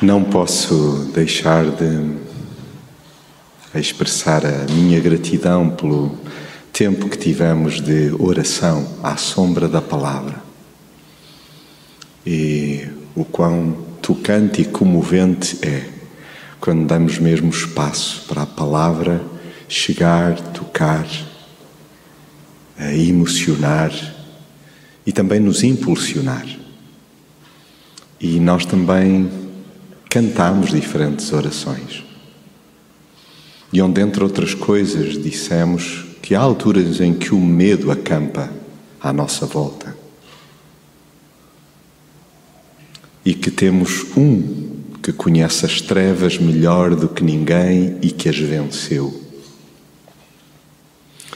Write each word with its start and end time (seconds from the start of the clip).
Não 0.00 0.22
posso 0.22 1.10
deixar 1.12 1.64
de 1.64 2.14
expressar 3.74 4.46
a 4.46 4.72
minha 4.72 5.00
gratidão 5.00 5.70
pelo 5.70 6.16
tempo 6.72 7.08
que 7.08 7.18
tivemos 7.18 7.80
de 7.80 8.14
oração 8.16 8.86
à 9.02 9.16
sombra 9.16 9.66
da 9.66 9.82
palavra 9.82 10.40
e 12.24 12.86
o 13.16 13.24
quão 13.24 13.72
tocante 14.00 14.62
e 14.62 14.66
comovente 14.66 15.58
é 15.66 15.88
quando 16.60 16.86
damos 16.86 17.18
mesmo 17.18 17.50
espaço 17.50 18.24
para 18.28 18.42
a 18.42 18.46
palavra 18.46 19.20
chegar, 19.68 20.38
tocar, 20.52 21.08
emocionar 22.94 23.90
e 25.04 25.10
também 25.10 25.40
nos 25.40 25.64
impulsionar. 25.64 26.46
E 28.20 28.38
nós 28.38 28.64
também 28.64 29.37
cantamos 30.08 30.70
diferentes 30.70 31.32
orações. 31.32 32.04
E 33.72 33.82
onde, 33.82 34.00
entre 34.00 34.22
outras 34.22 34.54
coisas, 34.54 35.22
dissemos 35.22 36.06
que 36.22 36.34
há 36.34 36.40
alturas 36.40 37.00
em 37.00 37.12
que 37.14 37.34
o 37.34 37.40
medo 37.40 37.90
acampa 37.90 38.50
à 39.00 39.12
nossa 39.12 39.46
volta. 39.46 39.96
E 43.24 43.34
que 43.34 43.50
temos 43.50 44.06
um 44.16 44.68
que 45.02 45.12
conhece 45.12 45.64
as 45.64 45.80
trevas 45.80 46.38
melhor 46.38 46.94
do 46.94 47.08
que 47.08 47.22
ninguém 47.22 47.98
e 48.02 48.10
que 48.10 48.28
as 48.28 48.38
venceu. 48.38 49.22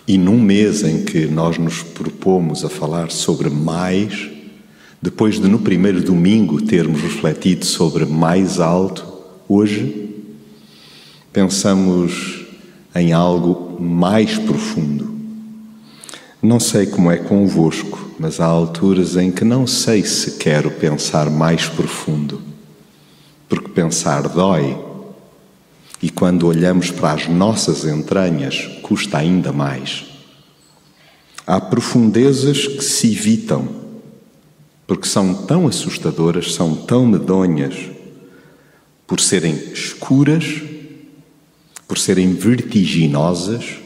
E 0.07 0.19
num 0.19 0.41
mês 0.41 0.83
em 0.83 1.05
que 1.05 1.27
nós 1.27 1.59
nos 1.59 1.83
propomos 1.83 2.65
a 2.65 2.69
falar 2.69 3.11
sobre 3.11 3.49
mais, 3.49 4.31
depois 5.03 5.41
de 5.41 5.49
no 5.49 5.59
primeiro 5.59 6.01
domingo 6.01 6.63
termos 6.63 7.03
refletido 7.03 7.67
sobre 7.67 8.07
mais 8.07 8.61
alto, 8.61 9.05
hoje 9.49 10.15
pensamos 11.33 12.47
em 12.95 13.13
algo 13.13 13.83
mais 13.83 14.39
profundo. 14.39 15.13
Não 16.41 16.61
sei 16.61 16.87
como 16.87 17.11
é 17.11 17.17
convosco, 17.17 18.13
mas 18.17 18.39
há 18.39 18.45
alturas 18.45 19.17
em 19.17 19.33
que 19.33 19.45
não 19.45 19.67
sei 19.67 20.05
se 20.05 20.39
quero 20.39 20.71
pensar 20.71 21.29
mais 21.29 21.67
profundo, 21.67 22.41
porque 23.49 23.71
pensar 23.71 24.29
dói. 24.29 24.79
E 26.01 26.11
quando 26.11 26.47
olhamos 26.47 26.93
para 26.93 27.13
as 27.13 27.27
nossas 27.27 27.85
entranhas, 27.85 28.69
custa 28.83 29.19
ainda 29.19 29.53
mais. 29.53 30.05
Há 31.45 31.61
profundezas 31.61 32.69
que 32.69 32.85
se 32.85 33.13
evitam 33.13 33.82
porque 34.87 35.09
são 35.09 35.35
tão 35.35 35.67
assustadoras, 35.67 36.55
são 36.55 36.75
tão 36.75 37.07
medonhas, 37.07 37.75
por 39.07 39.21
serem 39.21 39.55
escuras, 39.73 40.63
por 41.87 41.99
serem 41.99 42.33
vertiginosas, 42.35 43.83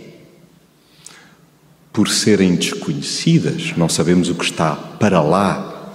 por 1.92 2.08
serem 2.08 2.54
desconhecidas, 2.54 3.76
não 3.76 3.88
sabemos 3.88 4.28
o 4.28 4.34
que 4.34 4.44
está 4.44 4.76
para 4.76 5.20
lá 5.22 5.94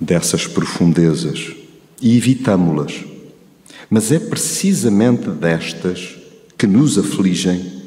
dessas 0.00 0.46
profundezas 0.46 1.52
e 2.00 2.16
evitamo-las. 2.16 3.04
Mas 3.90 4.12
é 4.12 4.18
precisamente 4.18 5.30
destas 5.30 6.16
que 6.56 6.66
nos 6.66 6.98
afligem 6.98 7.78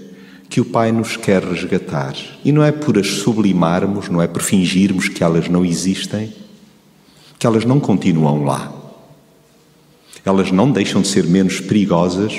que 0.49 0.59
o 0.59 0.65
Pai 0.65 0.91
nos 0.91 1.15
quer 1.15 1.43
resgatar. 1.43 2.15
E 2.43 2.51
não 2.51 2.63
é 2.63 2.71
por 2.71 2.97
as 2.97 3.07
sublimarmos, 3.07 4.09
não 4.09 4.21
é 4.21 4.27
por 4.27 4.41
fingirmos 4.41 5.07
que 5.07 5.23
elas 5.23 5.47
não 5.47 5.63
existem, 5.63 6.33
que 7.41 7.47
elas 7.47 7.65
não 7.65 7.79
continuam 7.79 8.43
lá. 8.43 8.71
Elas 10.23 10.51
não 10.51 10.71
deixam 10.71 11.01
de 11.01 11.07
ser 11.07 11.25
menos 11.25 11.59
perigosas 11.59 12.31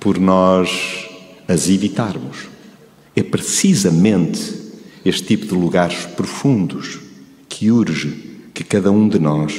por 0.00 0.18
nós 0.18 1.06
as 1.46 1.68
evitarmos. 1.68 2.46
É 3.14 3.22
precisamente 3.22 4.54
este 5.04 5.24
tipo 5.24 5.44
de 5.48 5.52
lugares 5.52 6.06
profundos 6.06 7.00
que 7.50 7.70
urge 7.70 8.48
que 8.54 8.64
cada 8.64 8.90
um 8.90 9.06
de 9.06 9.18
nós 9.18 9.54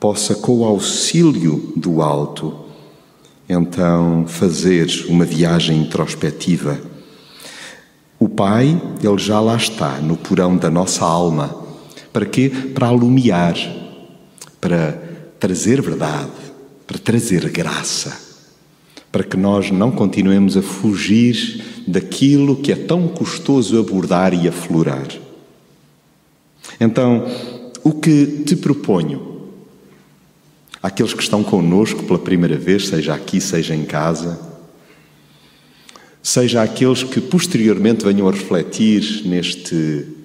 possa, 0.00 0.34
com 0.34 0.56
o 0.56 0.64
auxílio 0.64 1.72
do 1.76 2.02
alto, 2.02 2.64
então 3.48 4.24
fazer 4.26 4.88
uma 5.08 5.24
viagem 5.24 5.82
introspectiva. 5.82 6.80
O 8.18 8.28
Pai, 8.28 8.82
ele 9.00 9.18
já 9.18 9.38
lá 9.38 9.54
está, 9.54 10.00
no 10.00 10.16
porão 10.16 10.56
da 10.56 10.68
nossa 10.68 11.04
alma 11.04 11.67
para 12.12 12.26
quê? 12.26 12.50
Para 12.74 12.88
alumiar, 12.88 13.56
para 14.60 14.92
trazer 15.38 15.80
verdade, 15.80 16.30
para 16.86 16.98
trazer 16.98 17.48
graça, 17.50 18.18
para 19.12 19.24
que 19.24 19.36
nós 19.36 19.70
não 19.70 19.90
continuemos 19.90 20.56
a 20.56 20.62
fugir 20.62 21.64
daquilo 21.86 22.56
que 22.56 22.72
é 22.72 22.76
tão 22.76 23.08
custoso 23.08 23.78
abordar 23.78 24.34
e 24.34 24.48
aflorar. 24.48 25.08
Então, 26.80 27.26
o 27.82 27.92
que 27.92 28.42
te 28.44 28.56
proponho, 28.56 29.48
àqueles 30.82 31.14
que 31.14 31.22
estão 31.22 31.42
conosco 31.42 32.04
pela 32.04 32.18
primeira 32.18 32.56
vez, 32.56 32.88
seja 32.88 33.14
aqui, 33.14 33.40
seja 33.40 33.74
em 33.74 33.84
casa, 33.84 34.38
seja 36.22 36.62
aqueles 36.62 37.02
que 37.02 37.20
posteriormente 37.20 38.04
venham 38.04 38.28
a 38.28 38.32
refletir 38.32 39.22
neste 39.26 40.17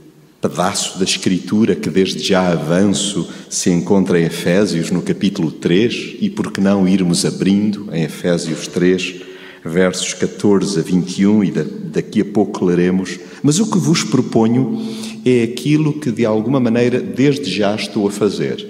pedaço 0.44 1.00
da 1.00 1.06
Escritura 1.06 1.74
que 1.74 1.90
desde 1.90 2.20
já 2.20 2.52
avanço 2.52 3.30
se 3.50 3.70
encontra 3.70 4.20
em 4.20 4.26
Efésios 4.26 4.92
no 4.92 5.02
capítulo 5.02 5.50
3 5.50 6.18
e 6.20 6.30
por 6.30 6.52
que 6.52 6.60
não 6.60 6.86
irmos 6.86 7.24
abrindo 7.24 7.88
em 7.94 8.04
Efésios 8.04 8.68
3, 8.68 9.22
versos 9.64 10.14
14 10.14 10.78
a 10.78 10.84
21 10.84 11.44
e 11.46 11.52
daqui 11.52 12.20
a 12.20 12.26
pouco 12.26 12.66
leremos. 12.66 13.18
Mas 13.42 13.62
o 13.62 13.72
que 13.72 13.78
vos 13.78 14.04
proponho 14.04 14.86
é 15.26 15.44
aquilo 15.44 15.94
que 15.94 16.12
de 16.12 16.26
alguma 16.26 16.60
maneira 16.60 17.00
desde 17.00 17.50
já 17.50 17.74
estou 17.74 18.06
a 18.06 18.12
fazer. 18.12 18.68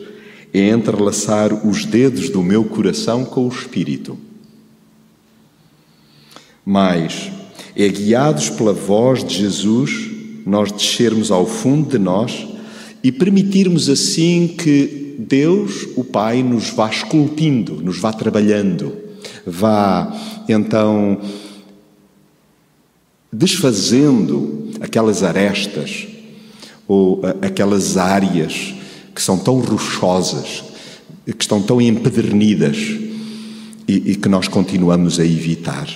É 0.53 0.69
entrelaçar 0.69 1.67
os 1.67 1.85
dedos 1.85 2.29
do 2.29 2.43
meu 2.43 2.63
coração 2.63 3.25
com 3.25 3.47
o 3.47 3.49
Espírito. 3.51 4.15
Mas 6.63 7.31
é 7.75 7.87
guiados 7.87 8.51
pela 8.51 8.73
voz 8.73 9.23
de 9.23 9.39
Jesus 9.39 10.12
nós 10.45 10.71
descermos 10.71 11.31
ao 11.31 11.45
fundo 11.45 11.89
de 11.89 11.97
nós 11.97 12.47
e 13.03 13.11
permitirmos 13.11 13.89
assim 13.89 14.47
que 14.47 15.15
Deus, 15.19 15.87
o 15.95 16.03
Pai, 16.03 16.41
nos 16.41 16.69
vá 16.69 16.89
esculpindo, 16.89 17.81
nos 17.81 17.99
vá 17.99 18.11
trabalhando, 18.11 18.97
vá 19.45 20.15
então 20.47 21.19
desfazendo 23.31 24.69
aquelas 24.79 25.23
arestas 25.23 26.07
ou 26.87 27.21
aquelas 27.41 27.97
áreas 27.97 28.75
que 29.13 29.21
são 29.21 29.37
tão 29.37 29.59
rochosas, 29.59 30.63
que 31.25 31.43
estão 31.43 31.61
tão 31.61 31.81
empedernidas 31.81 32.77
e, 33.87 34.11
e 34.11 34.15
que 34.15 34.29
nós 34.29 34.47
continuamos 34.47 35.19
a 35.19 35.25
evitar. 35.25 35.87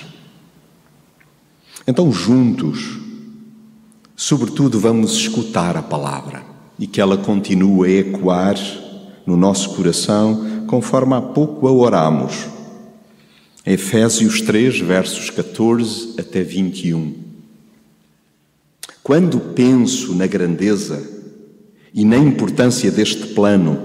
Então, 1.86 2.12
juntos, 2.12 2.98
Sobretudo, 4.20 4.80
vamos 4.80 5.12
escutar 5.12 5.76
a 5.76 5.82
palavra 5.82 6.42
e 6.76 6.88
que 6.88 7.00
ela 7.00 7.16
continue 7.16 7.86
a 7.86 8.00
ecoar 8.00 8.56
no 9.24 9.36
nosso 9.36 9.76
coração, 9.76 10.64
conforme 10.66 11.14
há 11.14 11.20
pouco 11.20 11.68
a 11.68 11.72
oramos. 11.72 12.48
Efésios 13.64 14.40
3, 14.40 14.80
versos 14.80 15.30
14 15.30 16.16
até 16.18 16.42
21. 16.42 17.14
Quando 19.04 19.38
penso 19.38 20.12
na 20.16 20.26
grandeza 20.26 21.00
e 21.94 22.04
na 22.04 22.16
importância 22.16 22.90
deste 22.90 23.28
plano, 23.28 23.78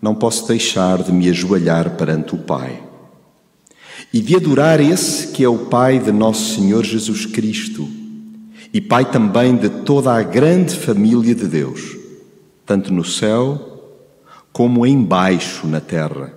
não 0.00 0.14
posso 0.14 0.48
deixar 0.48 1.02
de 1.02 1.12
me 1.12 1.28
ajoelhar 1.28 1.94
perante 1.98 2.34
o 2.34 2.38
Pai 2.38 2.82
e 4.14 4.18
de 4.18 4.34
adorar 4.34 4.80
esse 4.80 5.28
que 5.28 5.44
é 5.44 5.48
o 5.48 5.66
Pai 5.66 5.98
de 5.98 6.10
nosso 6.10 6.54
Senhor 6.54 6.82
Jesus 6.82 7.26
Cristo 7.26 8.05
e 8.76 8.80
Pai 8.82 9.10
também 9.10 9.56
de 9.56 9.70
toda 9.70 10.12
a 10.12 10.22
grande 10.22 10.76
família 10.76 11.34
de 11.34 11.48
Deus, 11.48 11.96
tanto 12.66 12.92
no 12.92 13.02
céu 13.02 13.94
como 14.52 14.86
embaixo 14.86 15.66
na 15.66 15.80
terra. 15.80 16.34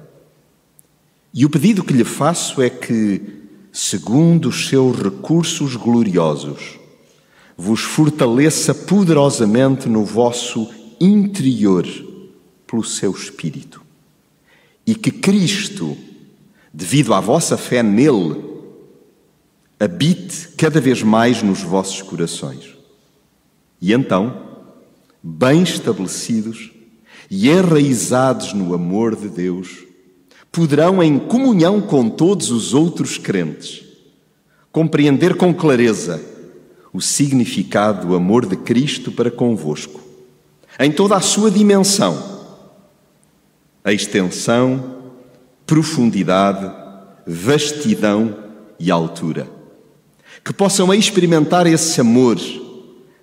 E 1.34 1.44
o 1.44 1.50
pedido 1.50 1.84
que 1.84 1.92
lhe 1.92 2.06
faço 2.06 2.62
é 2.62 2.70
que, 2.70 3.22
segundo 3.74 4.48
os 4.48 4.70
seus 4.70 4.98
recursos 4.98 5.76
gloriosos, 5.76 6.80
vos 7.58 7.82
fortaleça 7.82 8.74
poderosamente 8.74 9.90
no 9.90 10.06
vosso 10.06 10.70
interior 10.98 11.86
pelo 12.66 12.86
seu 12.86 13.12
Espírito. 13.12 13.82
E 14.88 14.96
que 14.96 15.12
Cristo, 15.12 15.98
devido 16.74 17.14
à 17.14 17.20
vossa 17.20 17.58
fé 17.58 17.84
nele, 17.84 18.42
habite 19.80 20.50
cada 20.58 20.82
vez 20.82 21.02
mais 21.02 21.42
nos 21.42 21.62
vossos 21.62 22.02
corações. 22.02 22.76
E 23.82 23.94
então, 23.94 24.50
bem 25.24 25.64
estabelecidos 25.64 26.72
e 27.32 27.50
enraizados 27.50 28.54
no 28.54 28.74
amor 28.74 29.16
de 29.16 29.30
Deus, 29.30 29.86
poderão, 30.52 31.02
em 31.02 31.18
comunhão 31.18 31.80
com 31.80 32.10
todos 32.10 32.52
os 32.52 32.74
outros 32.74 33.18
crentes, 33.18 33.86
compreender 34.72 35.36
com 35.36 35.54
clareza 35.54 36.22
o 36.92 37.00
significado 37.00 38.08
do 38.08 38.16
amor 38.16 38.46
de 38.46 38.58
Cristo 38.58 39.12
para 39.12 39.32
convosco, 39.32 40.02
em 40.80 40.92
toda 40.92 41.16
a 41.16 41.22
sua 41.22 41.52
dimensão, 41.52 42.40
a 43.84 43.94
extensão, 43.94 44.98
profundidade, 45.66 46.70
vastidão 47.26 48.36
e 48.80 48.90
altura. 48.90 49.59
Que 50.44 50.54
possam 50.54 50.94
experimentar 50.94 51.68
esse 51.68 52.00
amor, 52.02 52.38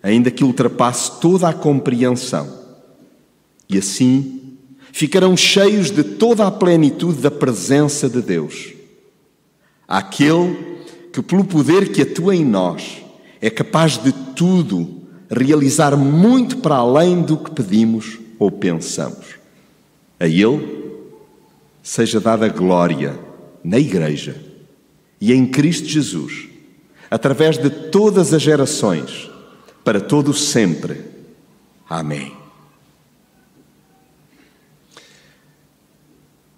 ainda 0.02 0.30
que 0.30 0.44
ultrapasse 0.44 1.20
toda 1.20 1.48
a 1.48 1.52
compreensão. 1.52 2.48
E 3.68 3.78
assim 3.78 4.56
ficarão 4.92 5.36
cheios 5.36 5.90
de 5.90 6.02
toda 6.02 6.46
a 6.46 6.50
plenitude 6.50 7.20
da 7.20 7.30
presença 7.30 8.08
de 8.08 8.22
Deus. 8.22 8.72
Aquele 9.86 10.78
que, 11.12 11.20
pelo 11.20 11.44
poder 11.44 11.92
que 11.92 12.02
atua 12.02 12.34
em 12.34 12.44
nós, 12.44 13.02
é 13.40 13.50
capaz 13.50 13.98
de 13.98 14.12
tudo 14.12 15.02
realizar 15.30 15.96
muito 15.96 16.58
para 16.58 16.76
além 16.76 17.22
do 17.22 17.36
que 17.36 17.50
pedimos 17.50 18.18
ou 18.38 18.50
pensamos. 18.50 19.36
A 20.18 20.26
Ele 20.26 20.84
seja 21.82 22.20
dada 22.20 22.48
glória 22.48 23.18
na 23.62 23.78
Igreja 23.78 24.40
e 25.20 25.32
em 25.32 25.46
Cristo 25.46 25.88
Jesus, 25.88 26.48
através 27.10 27.58
de 27.58 27.70
todas 27.70 28.32
as 28.32 28.42
gerações, 28.42 29.30
para 29.84 30.00
todo 30.00 30.32
sempre. 30.34 31.04
Amém. 31.88 32.32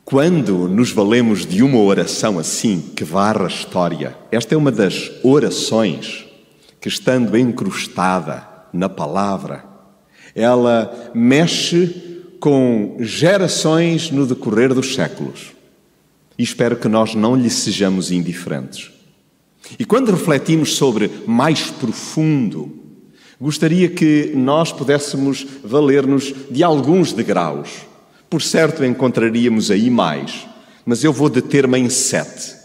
Quando 0.05 0.67
nos 0.69 0.91
valemos 0.91 1.45
de 1.45 1.63
uma 1.63 1.81
oração 1.81 2.39
assim, 2.39 2.81
que 2.97 3.05
varra 3.05 3.45
a 3.45 3.49
história, 3.49 4.17
esta 4.33 4.55
é 4.55 4.57
uma 4.57 4.73
das 4.73 5.11
orações 5.23 6.25
que, 6.81 6.89
estando 6.89 7.37
encrustada 7.37 8.49
na 8.73 8.89
palavra, 8.89 9.65
ela 10.35 11.11
mexe 11.15 12.25
com 12.41 12.97
gerações 13.01 14.11
no 14.11 14.27
decorrer 14.27 14.73
dos 14.73 14.95
séculos. 14.95 15.53
E 16.39 16.43
espero 16.43 16.77
que 16.77 16.89
nós 16.89 17.15
não 17.15 17.37
lhe 17.37 17.51
sejamos 17.51 18.11
indiferentes. 18.11 18.91
E 19.77 19.85
quando 19.85 20.13
refletimos 20.13 20.77
sobre 20.77 21.11
mais 21.27 21.71
profundo, 21.71 22.73
gostaria 23.41 23.89
que 23.89 24.33
nós 24.35 24.73
pudéssemos 24.73 25.47
valer-nos 25.65 26.33
de 26.51 26.63
alguns 26.63 27.13
degraus. 27.13 27.71
Por 28.31 28.41
certo, 28.41 28.85
encontraríamos 28.85 29.71
aí 29.71 29.91
mais, 29.91 30.47
mas 30.87 31.03
eu 31.03 31.13
vou 31.13 31.29
deter-me 31.29 31.79
em 31.79 31.91
sete. 31.91 32.57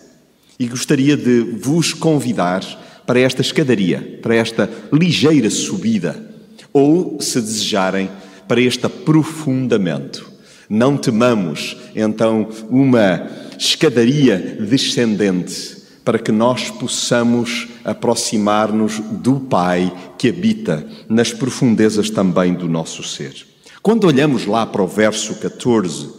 E 0.59 0.67
gostaria 0.67 1.17
de 1.17 1.41
vos 1.61 1.93
convidar 1.93 2.63
para 3.05 3.19
esta 3.19 3.41
escadaria, 3.41 4.19
para 4.21 4.35
esta 4.35 4.69
ligeira 4.91 5.49
subida, 5.49 6.31
ou, 6.71 7.19
se 7.19 7.41
desejarem, 7.41 8.09
para 8.47 8.61
este 8.61 8.85
aprofundamento. 8.85 10.31
Não 10.69 10.97
temamos, 10.97 11.77
então, 11.95 12.47
uma 12.69 13.27
escadaria 13.57 14.57
descendente 14.59 15.72
para 16.03 16.19
que 16.19 16.31
nós 16.31 16.69
possamos 16.69 17.67
aproximar-nos 17.83 18.99
do 18.99 19.39
Pai 19.39 19.91
que 20.17 20.29
habita 20.29 20.85
nas 21.07 21.31
profundezas 21.31 22.09
também 22.09 22.53
do 22.53 22.67
nosso 22.67 23.03
ser. 23.03 23.45
Quando 23.81 24.05
olhamos 24.05 24.45
lá 24.45 24.65
para 24.65 24.81
o 24.81 24.87
verso 24.87 25.35
14 25.35 26.09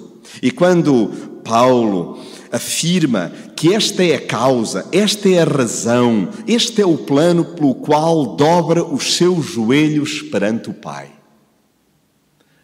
e 0.42 0.50
quando 0.50 1.08
Paulo 1.44 2.19
afirma 2.50 3.32
que 3.56 3.75
esta 3.75 4.04
é 4.04 4.14
a 4.14 4.20
causa, 4.20 4.86
esta 4.92 5.28
é 5.28 5.40
a 5.40 5.44
razão, 5.44 6.28
este 6.46 6.81
é 6.81 6.86
o 6.86 6.98
plano 6.98 7.44
pelo 7.44 7.75
qual 7.75 8.36
dobra 8.36 8.84
os 8.84 9.16
seus 9.16 9.46
joelhos 9.46 10.22
perante 10.22 10.70
o 10.70 10.75
Pai. 10.75 11.10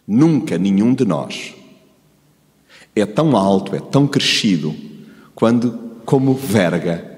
Nunca 0.06 0.58
nenhum 0.58 0.94
de 0.94 1.04
nós 1.04 1.54
é 2.94 3.06
tão 3.06 3.36
alto, 3.36 3.74
é 3.74 3.80
tão 3.80 4.06
crescido, 4.06 4.74
quando, 5.34 5.78
como 6.04 6.34
verga 6.34 7.09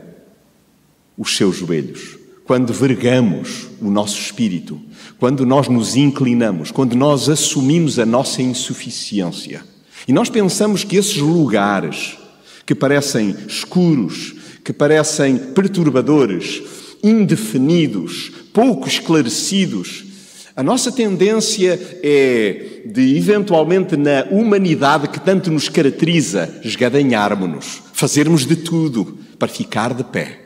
os 1.17 1.37
seus 1.37 1.57
joelhos, 1.57 2.17
quando 2.45 2.73
vergamos 2.73 3.69
o 3.81 3.91
nosso 3.91 4.19
espírito, 4.19 4.81
quando 5.19 5.47
nós 5.47 5.69
nos 5.69 5.97
inclinamos, 5.97 6.71
quando 6.71 6.97
nós 6.97 7.29
assumimos 7.29 7.99
a 7.99 8.07
nossa 8.07 8.43
insuficiência. 8.43 9.63
E 10.07 10.13
nós 10.13 10.29
pensamos 10.29 10.85
que 10.85 10.97
esses 10.97 11.19
lugares 11.19 12.19
que 12.67 12.75
parecem 12.75 13.37
escuros, 13.47 14.35
que 14.65 14.73
parecem 14.73 15.37
perturbadores, 15.37 16.63
indefinidos, 17.03 18.33
pouco 18.53 18.89
esclarecidos, 18.89 20.05
a 20.55 20.63
nossa 20.63 20.93
tendência 20.93 21.81
é 22.03 22.83
de, 22.85 23.17
eventualmente, 23.17 23.97
na 23.97 24.27
humanidade 24.31 25.09
que 25.09 25.19
tanto 25.21 25.51
nos 25.51 25.69
caracteriza, 25.69 26.61
esgadanharmos-nos, 26.63 27.83
fazermos 27.93 28.45
de 28.45 28.57
tudo 28.57 29.19
para 29.39 29.49
ficar 29.49 29.95
de 29.95 30.05
pé, 30.05 30.41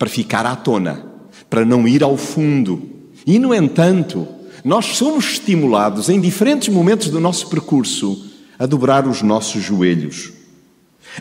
para 0.00 0.08
ficar 0.08 0.46
à 0.46 0.56
tona, 0.56 1.04
para 1.50 1.62
não 1.62 1.86
ir 1.86 2.02
ao 2.02 2.16
fundo. 2.16 2.88
E, 3.26 3.38
no 3.38 3.54
entanto, 3.54 4.26
nós 4.64 4.96
somos 4.96 5.32
estimulados 5.32 6.08
em 6.08 6.18
diferentes 6.18 6.70
momentos 6.70 7.08
do 7.08 7.20
nosso 7.20 7.50
percurso 7.50 8.24
a 8.58 8.64
dobrar 8.64 9.06
os 9.06 9.20
nossos 9.20 9.62
joelhos, 9.62 10.32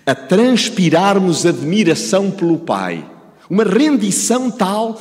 a 0.06 0.16
transpirarmos 0.16 1.46
admiração 1.46 2.32
pelo 2.32 2.58
Pai, 2.58 3.06
uma 3.50 3.66
rendição 3.66 4.50
tal 4.50 4.98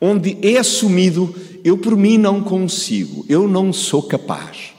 onde 0.00 0.38
é 0.40 0.56
assumido 0.56 1.34
eu 1.64 1.76
por 1.76 1.96
mim 1.96 2.18
não 2.18 2.40
consigo, 2.40 3.26
eu 3.28 3.48
não 3.48 3.72
sou 3.72 4.04
capaz. 4.04 4.74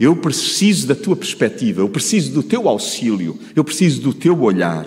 Eu 0.00 0.16
preciso 0.16 0.88
da 0.88 0.96
tua 0.96 1.14
perspectiva, 1.14 1.80
eu 1.80 1.88
preciso 1.88 2.32
do 2.32 2.42
teu 2.42 2.68
auxílio, 2.68 3.38
eu 3.54 3.62
preciso 3.62 4.00
do 4.00 4.12
teu 4.12 4.42
olhar. 4.42 4.84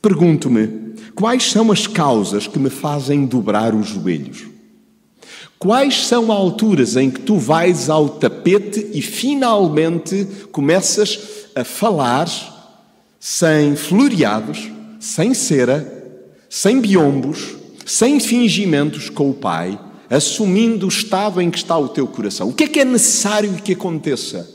Pergunto-me, 0.00 0.94
quais 1.14 1.50
são 1.50 1.72
as 1.72 1.86
causas 1.86 2.46
que 2.46 2.58
me 2.58 2.70
fazem 2.70 3.26
dobrar 3.26 3.74
os 3.74 3.88
joelhos? 3.88 4.46
Quais 5.58 6.06
são 6.06 6.24
as 6.24 6.38
alturas 6.38 6.96
em 6.96 7.10
que 7.10 7.20
tu 7.20 7.36
vais 7.36 7.90
ao 7.90 8.08
tapete 8.08 8.90
e 8.94 9.02
finalmente 9.02 10.26
começas 10.52 11.18
a 11.54 11.64
falar 11.64 12.28
sem 13.18 13.74
floreados, 13.74 14.70
sem 15.00 15.34
cera, 15.34 16.16
sem 16.48 16.80
biombos, 16.80 17.56
sem 17.84 18.20
fingimentos 18.20 19.10
com 19.10 19.30
o 19.30 19.34
Pai, 19.34 19.78
assumindo 20.08 20.86
o 20.86 20.88
estado 20.88 21.40
em 21.40 21.50
que 21.50 21.58
está 21.58 21.76
o 21.76 21.88
teu 21.88 22.06
coração. 22.06 22.48
O 22.48 22.54
que 22.54 22.64
é 22.64 22.68
que 22.68 22.80
é 22.80 22.84
necessário 22.84 23.52
que 23.54 23.72
aconteça 23.72 24.48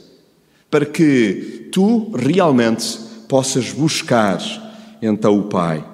para 0.70 0.86
que 0.86 1.68
tu 1.70 2.10
realmente 2.14 2.98
possas 3.28 3.70
buscar 3.70 4.40
então 5.06 5.38
o 5.38 5.44
Pai? 5.44 5.84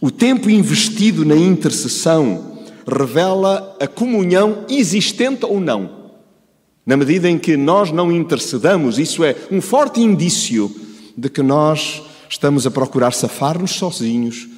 O 0.00 0.10
tempo 0.10 0.48
investido 0.48 1.24
na 1.24 1.36
intercessão 1.36 2.58
revela 2.86 3.76
a 3.80 3.86
comunhão 3.86 4.64
existente 4.68 5.44
ou 5.44 5.60
não. 5.60 5.98
Na 6.86 6.96
medida 6.96 7.28
em 7.28 7.38
que 7.38 7.56
nós 7.56 7.92
não 7.92 8.10
intercedamos, 8.10 8.98
isso 8.98 9.22
é 9.22 9.36
um 9.50 9.60
forte 9.60 10.00
indício 10.00 10.74
de 11.16 11.28
que 11.28 11.42
nós 11.42 12.02
estamos 12.30 12.66
a 12.66 12.70
procurar 12.70 13.12
safar-nos 13.12 13.72
sozinhos 13.72 14.48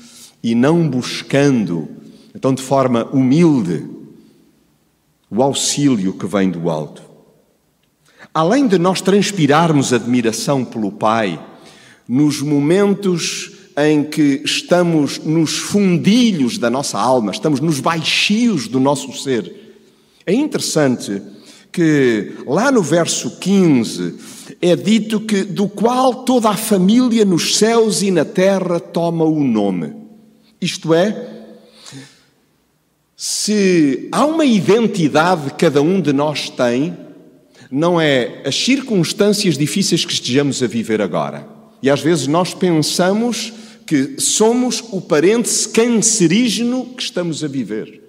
e 0.42 0.54
não 0.54 0.88
buscando, 0.88 1.88
então 2.34 2.54
de 2.54 2.62
forma 2.62 3.04
humilde, 3.12 3.84
o 5.28 5.42
auxílio 5.42 6.12
que 6.12 6.26
vem 6.26 6.50
do 6.50 6.70
alto. 6.70 7.02
Além 8.32 8.68
de 8.68 8.78
nós 8.78 9.00
transpirarmos 9.00 9.92
admiração 9.92 10.64
pelo 10.64 10.92
Pai, 10.92 11.40
nos 12.06 12.40
momentos 12.40 13.59
em 13.88 14.04
que 14.04 14.42
estamos 14.44 15.18
nos 15.18 15.56
fundilhos 15.56 16.58
da 16.58 16.68
nossa 16.68 16.98
alma, 16.98 17.30
estamos 17.30 17.60
nos 17.60 17.80
baixios 17.80 18.66
do 18.68 18.80
nosso 18.80 19.12
ser, 19.12 19.60
é 20.26 20.32
interessante 20.32 21.22
que 21.72 22.34
lá 22.46 22.70
no 22.70 22.82
verso 22.82 23.38
15 23.38 24.14
é 24.60 24.76
dito 24.76 25.20
que 25.20 25.44
do 25.44 25.68
qual 25.68 26.24
toda 26.24 26.50
a 26.50 26.56
família 26.56 27.24
nos 27.24 27.56
céus 27.56 28.02
e 28.02 28.10
na 28.10 28.24
terra 28.24 28.80
toma 28.80 29.24
o 29.24 29.42
nome. 29.42 29.94
Isto 30.60 30.92
é, 30.92 31.28
se 33.16 34.08
há 34.12 34.26
uma 34.26 34.44
identidade 34.44 35.50
que 35.50 35.56
cada 35.56 35.80
um 35.80 36.00
de 36.00 36.12
nós 36.12 36.50
tem, 36.50 36.96
não 37.70 38.00
é 38.00 38.42
as 38.44 38.56
circunstâncias 38.56 39.56
difíceis 39.56 40.04
que 40.04 40.12
estejamos 40.12 40.62
a 40.62 40.66
viver 40.66 41.00
agora. 41.00 41.46
E 41.82 41.88
às 41.88 42.00
vezes 42.00 42.26
nós 42.26 42.52
pensamos 42.52 43.52
que 43.90 44.20
somos 44.20 44.84
o 44.92 45.00
parente 45.00 45.68
cancerígeno 45.70 46.86
que 46.96 47.02
estamos 47.02 47.42
a 47.42 47.48
viver. 47.48 48.00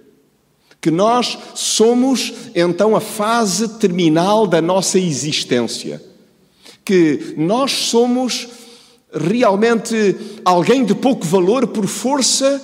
Que 0.80 0.92
nós 0.92 1.36
somos 1.56 2.32
então 2.54 2.94
a 2.94 3.00
fase 3.00 3.66
terminal 3.80 4.46
da 4.46 4.62
nossa 4.62 4.96
existência. 4.96 6.00
que 6.84 7.34
nós 7.36 7.72
somos 7.72 8.48
realmente 9.12 10.14
alguém 10.44 10.84
de 10.84 10.94
pouco 10.94 11.26
valor 11.26 11.66
por 11.66 11.88
força 11.88 12.62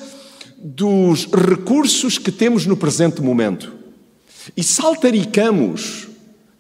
dos 0.57 1.27
recursos 1.27 2.19
que 2.19 2.31
temos 2.31 2.67
no 2.67 2.77
presente 2.77 3.21
momento. 3.21 3.73
E 4.57 4.63
saltaricamos 4.63 6.07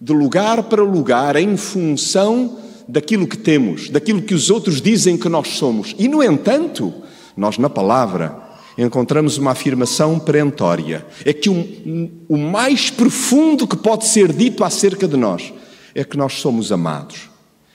de 0.01 0.13
lugar 0.13 0.65
para 0.65 0.83
lugar 0.83 1.37
em 1.37 1.57
função 1.57 2.59
daquilo 2.89 3.27
que 3.27 3.37
temos, 3.37 3.91
daquilo 3.91 4.23
que 4.23 4.35
os 4.35 4.49
outros 4.49 4.81
dizem 4.81 5.19
que 5.19 5.29
nós 5.29 5.49
somos. 5.49 5.95
E, 5.99 6.09
no 6.09 6.23
entanto, 6.23 6.93
nós 7.37 7.59
na 7.59 7.69
palavra 7.69 8.49
encontramos 8.79 9.37
uma 9.37 9.51
afirmação 9.51 10.19
perentória: 10.19 11.05
é 11.25 11.33
que 11.33 11.51
o, 11.51 12.11
o 12.29 12.39
mais 12.39 12.89
profundo 12.91 13.67
que 13.67 13.77
pode 13.77 14.07
ser 14.07 14.33
dito 14.33 14.65
acerca 14.65 15.07
de 15.07 15.17
nós 15.17 15.53
é 15.95 16.03
que 16.03 16.17
nós 16.17 16.35
somos 16.35 16.73
amados, 16.73 17.29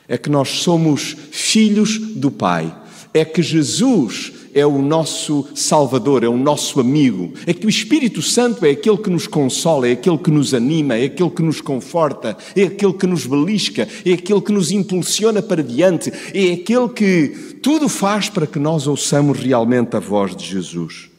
é 0.07 0.17
que 0.17 0.29
nós 0.29 0.49
somos 0.49 1.15
filhos 1.31 1.99
do 1.99 2.31
Pai, 2.31 2.75
é 3.13 3.23
que 3.23 3.41
Jesus 3.41 4.33
é 4.53 4.65
o 4.65 4.81
nosso 4.81 5.47
Salvador, 5.55 6.23
é 6.23 6.27
o 6.27 6.37
nosso 6.37 6.79
amigo, 6.79 7.33
é 7.45 7.53
que 7.53 7.65
o 7.65 7.69
Espírito 7.69 8.21
Santo 8.21 8.65
é 8.65 8.71
aquele 8.71 8.97
que 8.97 9.09
nos 9.09 9.27
consola, 9.27 9.87
é 9.87 9.93
aquele 9.93 10.17
que 10.17 10.31
nos 10.31 10.53
anima, 10.53 10.95
é 10.95 11.05
aquele 11.05 11.29
que 11.29 11.41
nos 11.41 11.59
conforta, 11.61 12.37
é 12.55 12.63
aquele 12.63 12.93
que 12.93 13.07
nos 13.07 13.25
belisca, 13.25 13.87
é 14.05 14.13
aquele 14.13 14.41
que 14.41 14.51
nos 14.51 14.71
impulsiona 14.71 15.41
para 15.41 15.63
diante, 15.63 16.11
é 16.33 16.53
aquele 16.53 16.89
que 16.89 17.59
tudo 17.61 17.89
faz 17.89 18.29
para 18.29 18.47
que 18.47 18.59
nós 18.59 18.87
ouçamos 18.87 19.39
realmente 19.39 19.95
a 19.95 19.99
voz 19.99 20.35
de 20.35 20.45
Jesus. 20.45 21.09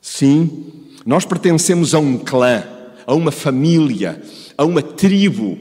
Sim, 0.00 0.66
nós 1.04 1.24
pertencemos 1.24 1.94
a 1.94 1.98
um 1.98 2.18
clã, 2.18 2.64
a 3.06 3.14
uma 3.14 3.30
família, 3.30 4.22
a 4.56 4.64
uma 4.64 4.82
tribo, 4.82 5.58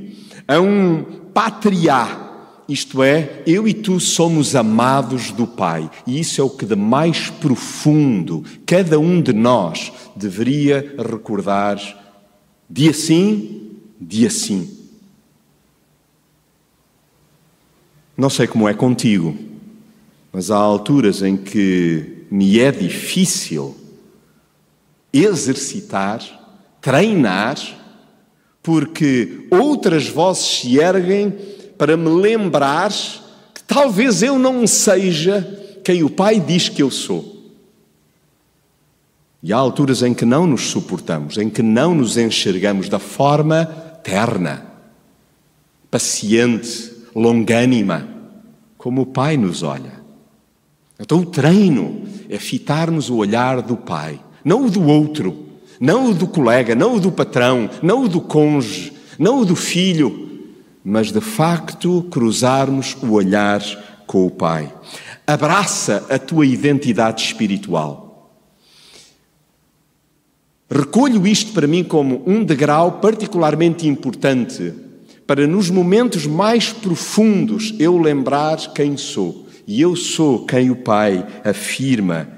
a 0.47 0.59
um 0.59 1.03
patriarca 1.33 2.26
isto 2.67 3.01
é, 3.01 3.41
eu 3.45 3.67
e 3.67 3.73
tu 3.73 3.99
somos 3.99 4.55
amados 4.55 5.31
do 5.31 5.47
Pai, 5.47 5.89
e 6.05 6.19
isso 6.19 6.41
é 6.41 6.43
o 6.43 6.49
que 6.49 6.65
de 6.65 6.75
mais 6.75 7.29
profundo 7.29 8.43
cada 8.65 8.99
um 8.99 9.21
de 9.21 9.31
nós 9.31 9.91
deveria 10.15 10.95
recordar 10.97 11.79
dia 12.69 12.93
sim, 12.93 13.71
dia 13.99 14.29
sim. 14.29 14.69
Não 18.17 18.29
sei 18.29 18.47
como 18.47 18.67
é 18.67 18.73
contigo, 18.73 19.37
mas 20.33 20.51
há 20.51 20.57
alturas 20.57 21.21
em 21.21 21.37
que 21.37 22.25
me 22.29 22.59
é 22.59 22.71
difícil 22.71 23.77
exercitar, 25.13 26.21
treinar, 26.81 27.57
porque 28.61 29.47
outras 29.49 30.09
vozes 30.09 30.45
se 30.45 30.77
erguem 30.77 31.33
para 31.77 31.95
me 31.95 32.09
lembrar 32.09 32.91
que 33.53 33.63
talvez 33.63 34.23
eu 34.23 34.39
não 34.39 34.65
seja 34.65 35.79
quem 35.83 36.03
o 36.03 36.09
Pai 36.09 36.39
diz 36.39 36.69
que 36.69 36.81
eu 36.81 36.91
sou. 36.91 37.37
E 39.41 39.53
há 39.53 39.57
alturas 39.57 40.01
em 40.01 40.13
que 40.13 40.25
não 40.25 40.47
nos 40.47 40.67
suportamos, 40.67 41.37
em 41.37 41.49
que 41.49 41.61
não 41.61 41.93
nos 41.93 42.17
enxergamos 42.17 42.89
da 42.89 42.99
forma 42.99 43.65
terna, 44.03 44.65
paciente, 45.89 46.91
longânima, 47.15 48.07
como 48.77 49.01
o 49.03 49.05
Pai 49.05 49.37
nos 49.37 49.63
olha. 49.63 49.93
Então 50.99 51.19
o 51.19 51.25
treino 51.25 52.03
é 52.29 52.37
fitarmos 52.37 53.09
o 53.09 53.17
olhar 53.17 53.61
do 53.61 53.77
Pai, 53.77 54.19
não 54.43 54.65
o 54.65 54.69
do 54.69 54.85
outro, 54.85 55.45
não 55.79 56.11
o 56.11 56.13
do 56.13 56.27
colega, 56.27 56.73
não 56.73 56.95
o 56.95 56.99
do 56.99 57.11
patrão, 57.11 57.69
não 57.81 58.03
o 58.03 58.09
do 58.09 58.19
cônjuge, 58.19 58.93
não 59.19 59.41
o 59.41 59.45
do 59.45 59.55
filho, 59.55 60.26
mas 60.89 61.11
de 61.11 61.19
facto 61.19 62.07
cruzarmos 62.09 62.95
o 63.03 63.11
olhar 63.11 63.61
com 64.07 64.25
o 64.25 64.31
Pai. 64.31 64.73
Abraça 65.27 66.05
a 66.09 66.17
tua 66.17 66.45
identidade 66.45 67.21
espiritual. 67.21 68.31
Recolho 70.71 71.27
isto 71.27 71.51
para 71.51 71.67
mim 71.67 71.83
como 71.83 72.23
um 72.25 72.41
degrau 72.41 73.01
particularmente 73.01 73.85
importante 73.85 74.73
para 75.27 75.45
nos 75.45 75.69
momentos 75.69 76.25
mais 76.25 76.71
profundos 76.71 77.75
eu 77.77 77.97
lembrar 77.97 78.55
quem 78.73 78.95
sou. 78.95 79.45
E 79.67 79.81
eu 79.81 79.93
sou 79.93 80.45
quem 80.45 80.71
o 80.71 80.75
Pai 80.77 81.27
afirma 81.43 82.29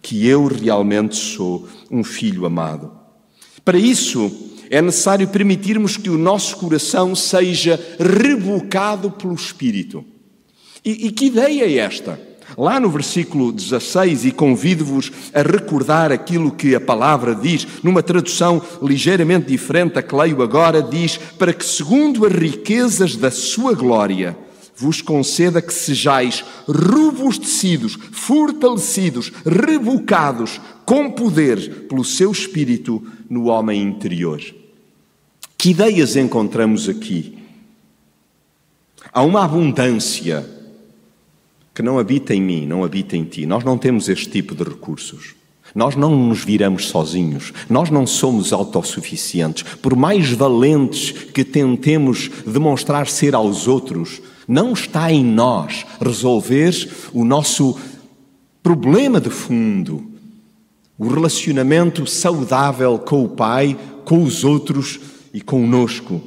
que 0.00 0.26
eu 0.26 0.46
realmente 0.46 1.14
sou 1.14 1.68
um 1.90 2.02
filho 2.02 2.46
amado. 2.46 2.90
Para 3.62 3.76
isso, 3.76 4.32
é 4.70 4.82
necessário 4.82 5.28
permitirmos 5.28 5.96
que 5.96 6.10
o 6.10 6.18
nosso 6.18 6.56
coração 6.56 7.14
seja 7.14 7.78
rebocado 7.98 9.10
pelo 9.10 9.34
Espírito. 9.34 10.04
E, 10.84 11.06
e 11.06 11.12
que 11.12 11.26
ideia 11.26 11.64
é 11.64 11.78
esta? 11.78 12.20
Lá 12.56 12.80
no 12.80 12.88
versículo 12.88 13.52
16, 13.52 14.24
e 14.24 14.32
convido-vos 14.32 15.12
a 15.34 15.42
recordar 15.42 16.10
aquilo 16.10 16.50
que 16.50 16.74
a 16.74 16.80
palavra 16.80 17.34
diz, 17.34 17.66
numa 17.82 18.02
tradução 18.02 18.62
ligeiramente 18.82 19.48
diferente 19.48 19.98
a 19.98 20.02
que 20.02 20.14
leio 20.14 20.42
agora, 20.42 20.82
diz: 20.82 21.18
Para 21.38 21.52
que, 21.52 21.64
segundo 21.64 22.24
as 22.24 22.32
riquezas 22.32 23.16
da 23.16 23.30
sua 23.30 23.74
glória, 23.74 24.36
vos 24.74 25.02
conceda 25.02 25.60
que 25.60 25.74
sejais 25.74 26.42
robustecidos, 26.66 27.98
fortalecidos, 28.12 29.30
rebocados 29.44 30.58
com 30.88 31.10
poder 31.10 31.84
pelo 31.86 32.02
seu 32.02 32.32
espírito 32.32 33.06
no 33.28 33.48
homem 33.48 33.82
interior. 33.82 34.40
Que 35.58 35.68
ideias 35.68 36.16
encontramos 36.16 36.88
aqui? 36.88 37.36
Há 39.12 39.20
uma 39.20 39.44
abundância 39.44 40.48
que 41.74 41.82
não 41.82 41.98
habita 41.98 42.34
em 42.34 42.40
mim, 42.40 42.66
não 42.66 42.84
habita 42.84 43.18
em 43.18 43.24
ti. 43.24 43.44
Nós 43.44 43.62
não 43.64 43.76
temos 43.76 44.08
este 44.08 44.30
tipo 44.30 44.54
de 44.54 44.64
recursos. 44.64 45.34
Nós 45.74 45.94
não 45.94 46.16
nos 46.16 46.42
viramos 46.42 46.88
sozinhos, 46.88 47.52
nós 47.68 47.90
não 47.90 48.06
somos 48.06 48.50
autossuficientes. 48.54 49.64
Por 49.82 49.94
mais 49.94 50.30
valentes 50.30 51.10
que 51.10 51.44
tentemos 51.44 52.30
demonstrar 52.46 53.08
ser 53.08 53.34
aos 53.34 53.68
outros, 53.68 54.22
não 54.48 54.72
está 54.72 55.12
em 55.12 55.22
nós 55.22 55.84
resolver 56.00 56.72
o 57.12 57.26
nosso 57.26 57.78
problema 58.62 59.20
de 59.20 59.28
fundo, 59.28 60.16
o 60.98 61.06
relacionamento 61.06 62.06
saudável 62.06 62.98
com 62.98 63.24
o 63.24 63.28
Pai, 63.28 63.78
com 64.04 64.22
os 64.22 64.42
outros 64.42 64.98
e 65.32 65.40
conosco. 65.40 66.20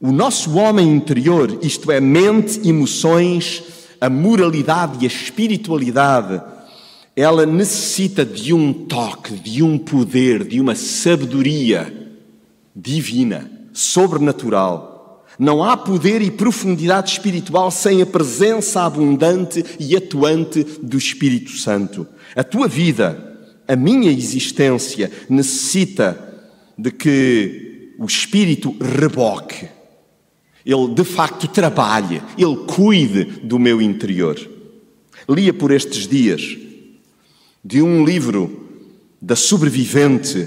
O 0.00 0.10
nosso 0.10 0.56
homem 0.56 0.92
interior, 0.92 1.58
isto 1.62 1.90
é, 1.92 2.00
mente, 2.00 2.68
emoções, 2.68 3.62
a 4.00 4.10
moralidade 4.10 4.98
e 5.00 5.04
a 5.04 5.08
espiritualidade, 5.08 6.42
ela 7.14 7.46
necessita 7.46 8.24
de 8.24 8.52
um 8.52 8.72
toque, 8.72 9.34
de 9.34 9.62
um 9.62 9.78
poder, 9.78 10.44
de 10.44 10.60
uma 10.60 10.74
sabedoria 10.74 11.92
divina, 12.74 13.50
sobrenatural. 13.72 15.24
Não 15.38 15.62
há 15.62 15.76
poder 15.76 16.20
e 16.20 16.30
profundidade 16.30 17.10
espiritual 17.12 17.70
sem 17.70 18.02
a 18.02 18.06
presença 18.06 18.82
abundante 18.82 19.64
e 19.78 19.96
atuante 19.96 20.64
do 20.82 20.98
Espírito 20.98 21.52
Santo. 21.52 22.06
A 22.34 22.44
tua 22.44 22.68
vida, 22.68 23.35
a 23.66 23.76
minha 23.76 24.10
existência, 24.10 25.10
necessita 25.28 26.22
de 26.76 26.90
que 26.90 27.94
o 27.98 28.04
espírito 28.04 28.76
reboque, 28.80 29.68
ele 30.64 30.94
de 30.94 31.04
facto 31.04 31.48
trabalhe, 31.48 32.22
ele 32.36 32.56
cuide 32.66 33.24
do 33.42 33.58
meu 33.58 33.80
interior. 33.80 34.38
Lia 35.28 35.52
por 35.52 35.70
estes 35.70 36.06
dias 36.06 36.56
de 37.64 37.82
um 37.82 38.04
livro 38.04 38.64
da 39.20 39.34
sobrevivente 39.34 40.46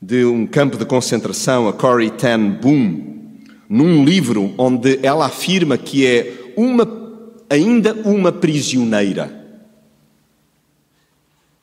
de 0.00 0.24
um 0.24 0.46
campo 0.46 0.76
de 0.76 0.84
concentração, 0.84 1.68
a 1.68 1.72
Corrie 1.72 2.10
ten 2.10 2.50
Boom, 2.50 3.16
num 3.68 4.04
livro 4.04 4.54
onde 4.58 4.98
ela 5.02 5.26
afirma 5.26 5.78
que 5.78 6.06
é 6.06 6.52
uma, 6.56 6.86
ainda 7.48 7.94
uma 8.04 8.32
prisioneira. 8.32 9.45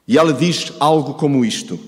E 0.07 0.17
ela 0.17 0.33
diz 0.33 0.73
algo 0.79 1.13
como 1.13 1.45
isto: 1.45 1.79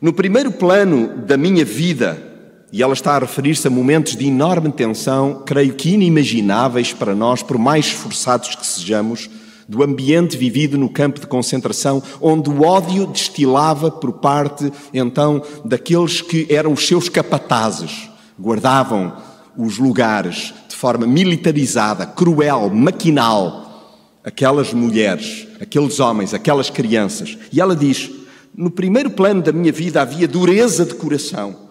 No 0.00 0.12
primeiro 0.12 0.50
plano 0.50 1.18
da 1.26 1.36
minha 1.36 1.64
vida, 1.64 2.30
e 2.72 2.82
ela 2.82 2.92
está 2.92 3.16
a 3.16 3.18
referir-se 3.18 3.66
a 3.66 3.70
momentos 3.70 4.16
de 4.16 4.26
enorme 4.26 4.70
tensão, 4.70 5.42
creio 5.44 5.74
que 5.74 5.90
inimagináveis 5.90 6.92
para 6.92 7.14
nós, 7.14 7.42
por 7.42 7.58
mais 7.58 7.86
esforçados 7.86 8.54
que 8.54 8.66
sejamos, 8.66 9.28
do 9.68 9.82
ambiente 9.84 10.36
vivido 10.36 10.76
no 10.76 10.88
campo 10.88 11.20
de 11.20 11.26
concentração, 11.26 12.02
onde 12.20 12.50
o 12.50 12.64
ódio 12.64 13.06
destilava 13.06 13.90
por 13.90 14.14
parte, 14.14 14.72
então, 14.92 15.42
daqueles 15.64 16.20
que 16.20 16.46
eram 16.50 16.72
os 16.72 16.86
seus 16.86 17.08
capatazes, 17.08 18.10
guardavam 18.38 19.16
os 19.56 19.78
lugares 19.78 20.52
de 20.68 20.74
forma 20.74 21.06
militarizada, 21.06 22.04
cruel, 22.06 22.68
maquinal, 22.70 24.18
aquelas 24.24 24.72
mulheres, 24.72 25.46
aqueles 25.60 26.00
homens, 26.00 26.32
aquelas 26.32 26.70
crianças. 26.70 27.36
E 27.52 27.60
ela 27.60 27.76
diz: 27.76 28.10
no 28.56 28.70
primeiro 28.70 29.10
plano 29.10 29.42
da 29.42 29.52
minha 29.52 29.72
vida 29.72 30.00
havia 30.00 30.26
dureza 30.26 30.84
de 30.84 30.94
coração 30.94 31.70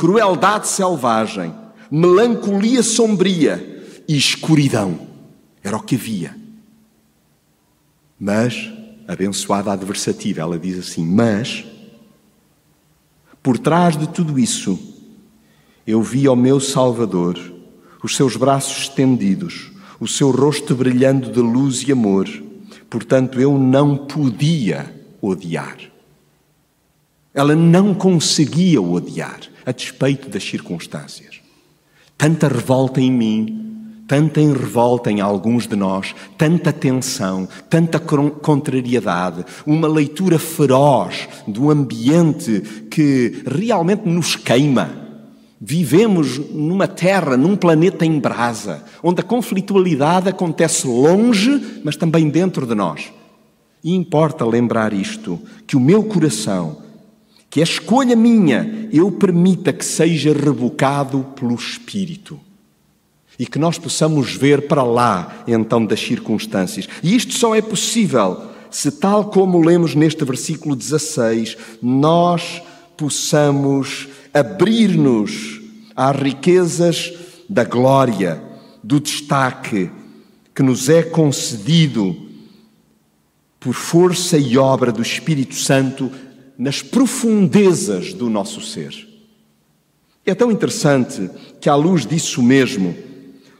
crueldade 0.00 0.66
selvagem, 0.66 1.54
melancolia 1.90 2.82
sombria 2.82 3.84
e 4.08 4.16
escuridão. 4.16 5.06
Era 5.62 5.76
o 5.76 5.82
que 5.82 5.94
havia. 5.94 6.34
Mas, 8.18 8.72
abençoada 9.06 9.70
adversativa, 9.70 10.40
ela 10.40 10.58
diz 10.58 10.78
assim: 10.78 11.04
Mas, 11.04 11.66
por 13.42 13.58
trás 13.58 13.94
de 13.94 14.08
tudo 14.08 14.38
isso, 14.38 14.78
eu 15.86 16.02
vi 16.02 16.26
ao 16.26 16.34
meu 16.34 16.60
Salvador, 16.60 17.38
os 18.02 18.16
seus 18.16 18.36
braços 18.36 18.84
estendidos, 18.84 19.70
o 20.00 20.08
seu 20.08 20.30
rosto 20.30 20.74
brilhando 20.74 21.30
de 21.30 21.40
luz 21.40 21.82
e 21.86 21.92
amor. 21.92 22.26
Portanto, 22.90 23.40
eu 23.40 23.56
não 23.56 23.96
podia 23.96 24.92
odiar. 25.22 25.78
Ela 27.32 27.54
não 27.54 27.94
conseguia 27.94 28.82
odiar, 28.82 29.38
a 29.64 29.70
despeito 29.70 30.28
das 30.28 30.42
circunstâncias. 30.42 31.40
Tanta 32.18 32.48
revolta 32.48 33.00
em 33.00 33.12
mim, 33.12 33.70
tanta 34.08 34.40
em 34.40 34.52
revolta 34.52 35.08
em 35.08 35.20
alguns 35.20 35.68
de 35.68 35.76
nós, 35.76 36.12
tanta 36.36 36.72
tensão, 36.72 37.48
tanta 37.68 38.00
contrariedade, 38.00 39.44
uma 39.64 39.86
leitura 39.86 40.36
feroz 40.36 41.28
do 41.46 41.70
ambiente 41.70 42.60
que 42.90 43.44
realmente 43.46 44.08
nos 44.08 44.34
queima. 44.34 44.99
Vivemos 45.60 46.38
numa 46.38 46.88
terra, 46.88 47.36
num 47.36 47.54
planeta 47.54 48.06
em 48.06 48.18
brasa, 48.18 48.82
onde 49.02 49.20
a 49.20 49.24
conflitualidade 49.24 50.28
acontece 50.28 50.86
longe, 50.86 51.80
mas 51.84 51.96
também 51.96 52.30
dentro 52.30 52.66
de 52.66 52.74
nós. 52.74 53.12
E 53.84 53.94
importa 53.94 54.46
lembrar 54.46 54.94
isto: 54.94 55.38
que 55.66 55.76
o 55.76 55.80
meu 55.80 56.02
coração, 56.04 56.78
que 57.50 57.60
a 57.60 57.64
escolha 57.64 58.16
minha, 58.16 58.88
eu 58.90 59.12
permita 59.12 59.70
que 59.70 59.84
seja 59.84 60.32
rebocado 60.32 61.26
pelo 61.36 61.54
Espírito 61.54 62.40
e 63.38 63.46
que 63.46 63.58
nós 63.58 63.78
possamos 63.78 64.34
ver 64.34 64.66
para 64.66 64.82
lá, 64.82 65.42
então, 65.46 65.84
das 65.84 66.00
circunstâncias. 66.00 66.88
E 67.02 67.14
isto 67.14 67.34
só 67.34 67.54
é 67.54 67.60
possível 67.60 68.50
se, 68.70 68.90
tal 68.92 69.26
como 69.26 69.60
lemos 69.60 69.94
neste 69.94 70.24
versículo 70.24 70.76
16, 70.76 71.56
nós 71.82 72.62
possamos 73.00 74.08
abrir-nos 74.34 75.58
às 75.96 76.14
riquezas 76.14 77.14
da 77.48 77.64
glória, 77.64 78.42
do 78.84 79.00
destaque 79.00 79.90
que 80.54 80.62
nos 80.62 80.90
é 80.90 81.02
concedido 81.02 82.14
por 83.58 83.72
força 83.72 84.36
e 84.36 84.58
obra 84.58 84.92
do 84.92 85.00
Espírito 85.00 85.54
Santo 85.54 86.12
nas 86.58 86.82
profundezas 86.82 88.12
do 88.12 88.28
nosso 88.28 88.60
ser. 88.60 89.08
É 90.26 90.34
tão 90.34 90.50
interessante 90.50 91.30
que, 91.58 91.70
à 91.70 91.74
luz 91.74 92.04
disso 92.04 92.42
mesmo, 92.42 92.94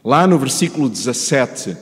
lá 0.05 0.27
no 0.27 0.37
versículo 0.37 0.87
17. 0.87 1.75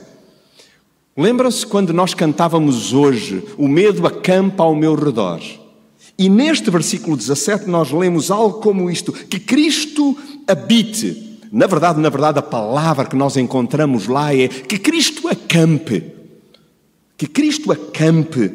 Lembram-se 1.14 1.66
quando 1.66 1.92
nós 1.92 2.14
cantávamos 2.14 2.94
hoje: 2.94 3.44
O 3.58 3.68
medo 3.68 4.06
acampa 4.06 4.62
ao 4.62 4.74
meu 4.74 4.94
redor. 4.94 5.59
E 6.20 6.28
neste 6.28 6.70
versículo 6.70 7.16
17 7.16 7.66
nós 7.66 7.90
lemos 7.90 8.30
algo 8.30 8.60
como 8.60 8.90
isto: 8.90 9.10
que 9.10 9.40
Cristo 9.40 10.14
habite. 10.46 11.38
Na 11.50 11.66
verdade, 11.66 11.98
na 11.98 12.10
verdade, 12.10 12.38
a 12.38 12.42
palavra 12.42 13.06
que 13.06 13.16
nós 13.16 13.38
encontramos 13.38 14.06
lá 14.06 14.34
é 14.34 14.46
que 14.46 14.78
Cristo 14.78 15.26
acampe. 15.28 16.04
Que 17.16 17.26
Cristo 17.26 17.72
acampe 17.72 18.52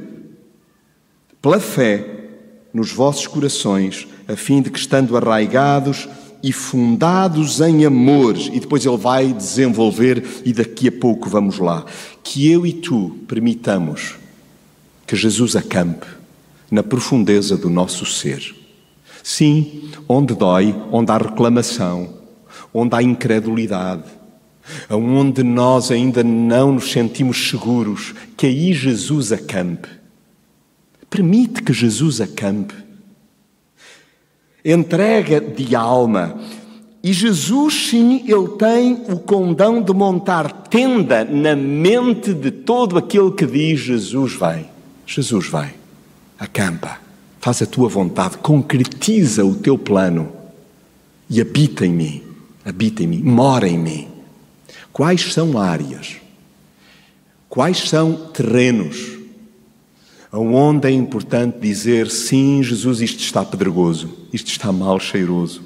pela 1.41 1.59
fé 1.59 2.27
nos 2.71 2.91
vossos 2.91 3.25
corações, 3.25 4.07
a 4.27 4.35
fim 4.35 4.61
de 4.61 4.69
que, 4.69 4.77
estando 4.77 5.17
arraigados 5.17 6.07
e 6.43 6.53
fundados 6.53 7.61
em 7.61 7.83
amor. 7.83 8.37
E 8.37 8.59
depois 8.59 8.85
ele 8.85 8.97
vai 8.97 9.33
desenvolver, 9.33 10.23
e 10.45 10.53
daqui 10.53 10.89
a 10.89 10.91
pouco 10.91 11.27
vamos 11.27 11.57
lá. 11.57 11.83
Que 12.23 12.47
eu 12.47 12.63
e 12.63 12.73
tu 12.73 13.17
permitamos 13.27 14.17
que 15.07 15.15
Jesus 15.15 15.55
acampe 15.55 16.14
na 16.69 16.83
profundeza 16.83 17.57
do 17.57 17.69
nosso 17.69 18.05
ser. 18.05 18.55
Sim, 19.23 19.89
onde 20.07 20.33
dói, 20.33 20.75
onde 20.91 21.11
há 21.11 21.17
reclamação, 21.17 22.13
onde 22.73 22.95
há 22.95 23.01
incredulidade, 23.01 24.03
onde 24.89 25.43
nós 25.43 25.91
ainda 25.91 26.23
não 26.23 26.73
nos 26.73 26.91
sentimos 26.91 27.49
seguros, 27.49 28.13
que 28.37 28.45
aí 28.45 28.73
Jesus 28.73 29.31
acampe. 29.31 29.89
Permite 31.09 31.61
que 31.61 31.73
Jesus 31.73 32.21
acampe 32.21 32.85
entrega 34.65 35.39
de 35.39 35.75
alma. 35.75 36.39
E 37.03 37.13
Jesus, 37.13 37.89
sim, 37.89 38.23
ele 38.27 38.47
tem 38.57 38.93
o 39.07 39.19
condão 39.19 39.79
de 39.79 39.93
montar 39.93 40.51
tenda 40.51 41.23
na 41.23 41.55
mente 41.55 42.33
de 42.33 42.49
todo 42.49 42.97
aquele 42.97 43.31
que 43.31 43.45
diz: 43.45 43.79
Jesus 43.79 44.33
vai, 44.33 44.65
Jesus 45.05 45.47
vai, 45.47 45.75
acampa, 46.39 46.99
faz 47.39 47.61
a 47.61 47.65
tua 47.65 47.89
vontade, 47.89 48.37
concretiza 48.37 49.45
o 49.45 49.55
teu 49.55 49.77
plano 49.77 50.31
e 51.29 51.41
habita 51.41 51.85
em 51.85 51.91
mim, 51.91 52.23
habita 52.63 53.03
em 53.03 53.07
mim, 53.07 53.21
mora 53.21 53.67
em 53.67 53.77
mim. 53.77 54.07
Quais 54.91 55.33
são 55.33 55.59
áreas? 55.59 56.17
Quais 57.49 57.89
são 57.89 58.13
terrenos? 58.33 59.15
onde 60.37 60.87
é 60.87 60.91
importante 60.91 61.59
dizer 61.59 62.09
sim, 62.09 62.61
Jesus, 62.61 63.01
isto 63.01 63.21
está 63.21 63.45
pedregoso, 63.45 64.09
isto 64.33 64.47
está 64.47 64.71
mal 64.71 64.99
cheiroso. 64.99 65.63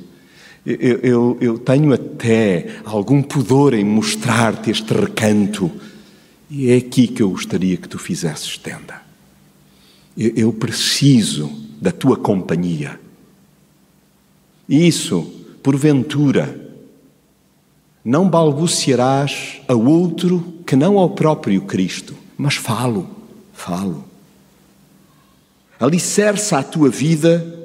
Eu, 0.65 0.99
eu, 0.99 1.37
eu 1.41 1.57
tenho 1.57 1.93
até 1.93 2.67
algum 2.85 3.21
pudor 3.21 3.73
em 3.73 3.83
mostrar-te 3.83 4.69
este 4.69 4.93
recanto, 4.93 5.71
e 6.49 6.69
é 6.69 6.77
aqui 6.77 7.07
que 7.07 7.23
eu 7.23 7.29
gostaria 7.29 7.77
que 7.77 7.87
tu 7.87 7.97
fizesses 7.97 8.57
tenda. 8.57 9.08
Eu, 10.21 10.51
preciso 10.51 11.49
da 11.79 11.91
tua 11.91 12.17
companhia. 12.17 12.99
Isso, 14.67 15.21
porventura, 15.63 16.69
não 18.03 18.29
balbuciarás 18.29 19.61
a 19.65 19.73
outro 19.73 20.61
que 20.67 20.75
não 20.75 20.97
ao 20.97 21.11
próprio 21.11 21.61
Cristo, 21.61 22.15
mas 22.37 22.55
falo, 22.55 23.09
falo 23.53 24.09
alicerça 25.79 26.57
a 26.57 26.63
tua 26.63 26.89
vida 26.89 27.55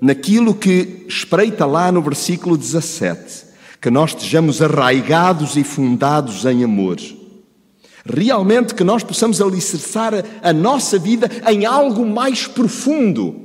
naquilo 0.00 0.54
que 0.54 1.04
espreita 1.08 1.66
lá 1.66 1.90
no 1.90 2.00
versículo 2.00 2.56
17, 2.56 3.46
que 3.80 3.90
nós 3.90 4.10
estejamos 4.10 4.62
arraigados 4.62 5.56
e 5.56 5.64
fundados 5.64 6.44
em 6.44 6.62
amor. 6.62 6.98
Realmente 8.04 8.74
que 8.74 8.84
nós 8.84 9.02
possamos 9.02 9.40
alicerçar 9.40 10.12
a 10.42 10.52
nossa 10.52 10.98
vida 10.98 11.30
em 11.50 11.64
algo 11.64 12.04
mais 12.04 12.46
profundo. 12.46 13.40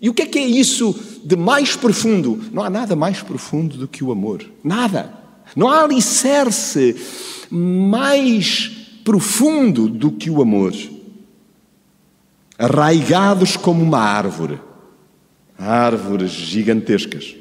E 0.00 0.08
o 0.08 0.14
que 0.14 0.22
é 0.22 0.26
que 0.26 0.38
é 0.38 0.46
isso 0.46 0.94
de 1.24 1.36
mais 1.36 1.76
profundo? 1.76 2.40
Não 2.52 2.62
há 2.62 2.68
nada 2.68 2.94
mais 2.94 3.22
profundo 3.22 3.76
do 3.76 3.88
que 3.88 4.04
o 4.04 4.12
amor. 4.12 4.44
Nada. 4.62 5.12
Não 5.56 5.68
há 5.68 5.82
alicerce 5.82 6.96
mais 7.50 8.70
profundo 9.04 9.88
do 9.88 10.12
que 10.12 10.30
o 10.30 10.42
amor 10.42 10.72
arraigados 12.62 13.56
como 13.56 13.82
uma 13.82 13.98
árvore, 13.98 14.60
árvores 15.58 16.30
gigantescas, 16.30 17.34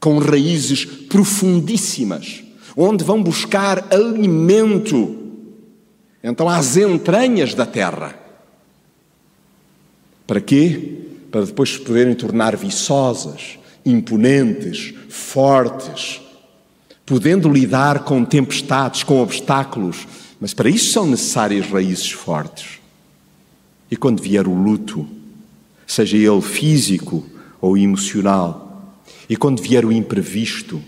com 0.00 0.18
raízes 0.18 0.86
profundíssimas, 0.86 2.42
onde 2.74 3.04
vão 3.04 3.22
buscar 3.22 3.86
alimento, 3.90 5.17
então 6.22 6.48
às 6.48 6.76
entranhas 6.76 7.54
da 7.54 7.64
terra. 7.64 8.14
Para 10.26 10.40
quê? 10.40 11.06
Para 11.30 11.44
depois 11.44 11.70
se 11.70 11.80
poderem 11.80 12.14
tornar 12.14 12.56
viçosas, 12.56 13.58
imponentes, 13.84 14.94
fortes, 15.08 16.20
podendo 17.06 17.50
lidar 17.50 18.04
com 18.04 18.24
tempestades, 18.24 19.02
com 19.02 19.22
obstáculos, 19.22 20.06
mas 20.38 20.52
para 20.52 20.68
isso 20.68 20.92
são 20.92 21.06
necessárias 21.06 21.66
raízes 21.66 22.10
fortes. 22.10 22.78
E 23.90 23.96
quando 23.96 24.22
vier 24.22 24.46
o 24.46 24.54
luto, 24.54 25.08
seja 25.86 26.16
ele 26.16 26.42
físico 26.42 27.24
ou 27.60 27.78
emocional, 27.78 28.94
e 29.28 29.36
quando 29.36 29.62
vier 29.62 29.84
o 29.84 29.92
imprevisto, 29.92 30.82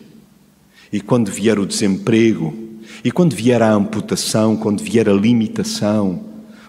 e 0.93 1.01
quando 1.01 1.31
vier 1.31 1.59
o 1.59 1.67
desemprego, 1.67 2.60
e 3.03 3.11
quando 3.11 3.35
vier 3.35 3.63
a 3.63 3.73
amputação, 3.73 4.57
quando 4.57 4.83
vier 4.83 5.09
a 5.09 5.13
limitação, 5.13 6.25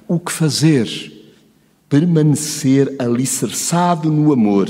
o 0.08 0.20
que 0.20 0.32
fazer? 0.32 0.88
Permanecer 1.90 2.96
alicerçado 2.98 4.10
no 4.10 4.32
amor, 4.32 4.70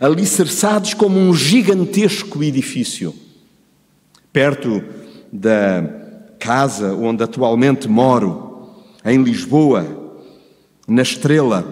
alicerçados 0.00 0.94
como 0.94 1.18
um 1.18 1.32
gigantesco 1.32 2.42
edifício. 2.42 3.14
Perto 4.32 4.82
da 5.32 5.84
casa 6.38 6.94
onde 6.94 7.22
atualmente 7.22 7.88
moro, 7.88 8.72
em 9.04 9.22
Lisboa, 9.22 9.86
na 10.86 11.02
Estrela, 11.02 11.64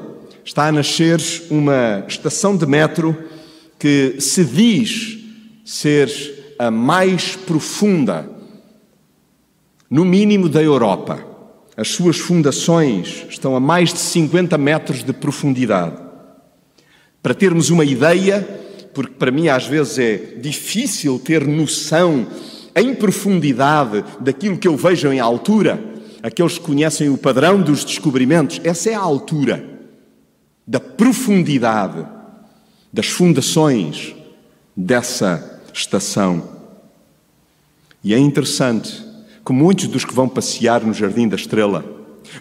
está 0.44 0.68
a 0.68 0.72
nascer 0.72 1.20
uma 1.50 2.04
estação 2.06 2.56
de 2.56 2.64
metro 2.64 3.16
que 3.78 4.20
se 4.20 4.44
diz 4.44 5.18
ser 5.64 6.54
a 6.58 6.70
mais 6.70 7.34
profunda 7.34 8.35
no 9.90 10.04
mínimo 10.04 10.48
da 10.48 10.62
Europa. 10.62 11.24
As 11.76 11.88
suas 11.88 12.18
fundações 12.18 13.26
estão 13.28 13.54
a 13.54 13.60
mais 13.60 13.92
de 13.92 13.98
50 13.98 14.56
metros 14.56 15.04
de 15.04 15.12
profundidade. 15.12 15.96
Para 17.22 17.34
termos 17.34 17.70
uma 17.70 17.84
ideia, 17.84 18.42
porque 18.94 19.14
para 19.14 19.30
mim 19.30 19.48
às 19.48 19.66
vezes 19.66 19.98
é 19.98 20.16
difícil 20.40 21.18
ter 21.18 21.46
noção 21.46 22.26
em 22.74 22.94
profundidade 22.94 24.04
daquilo 24.20 24.58
que 24.58 24.68
eu 24.68 24.76
vejo 24.76 25.12
em 25.12 25.20
altura, 25.20 25.82
aqueles 26.22 26.58
que 26.58 26.64
conhecem 26.64 27.08
o 27.08 27.18
padrão 27.18 27.60
dos 27.60 27.84
descobrimentos, 27.84 28.60
essa 28.64 28.90
é 28.90 28.94
a 28.94 29.00
altura 29.00 29.64
da 30.66 30.80
profundidade 30.80 32.06
das 32.92 33.06
fundações 33.06 34.14
dessa 34.76 35.60
estação. 35.72 36.56
E 38.02 38.14
é 38.14 38.18
interessante 38.18 39.05
que 39.46 39.52
muitos 39.52 39.86
dos 39.86 40.04
que 40.04 40.12
vão 40.12 40.28
passear 40.28 40.84
no 40.84 40.92
Jardim 40.92 41.28
da 41.28 41.36
Estrela, 41.36 41.84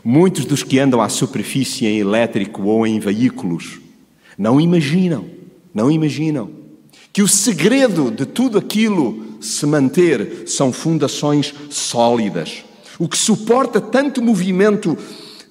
muitos 0.04 0.44
dos 0.44 0.64
que 0.64 0.80
andam 0.80 1.00
à 1.00 1.08
superfície 1.08 1.86
em 1.86 2.00
elétrico 2.00 2.64
ou 2.64 2.88
em 2.88 3.00
veículos, 3.00 3.80
não 4.36 4.60
imaginam, 4.60 5.30
não 5.72 5.92
imaginam 5.92 6.50
que 7.14 7.22
o 7.22 7.28
segredo 7.28 8.10
de 8.10 8.26
tudo 8.26 8.58
aquilo 8.58 9.24
se 9.40 9.68
manter 9.68 10.48
são 10.48 10.74
fundações 10.74 11.54
sólidas. 11.70 12.64
O 12.98 13.08
que 13.08 13.18
suporta 13.18 13.80
tanto 13.80 14.20
movimento 14.20 14.98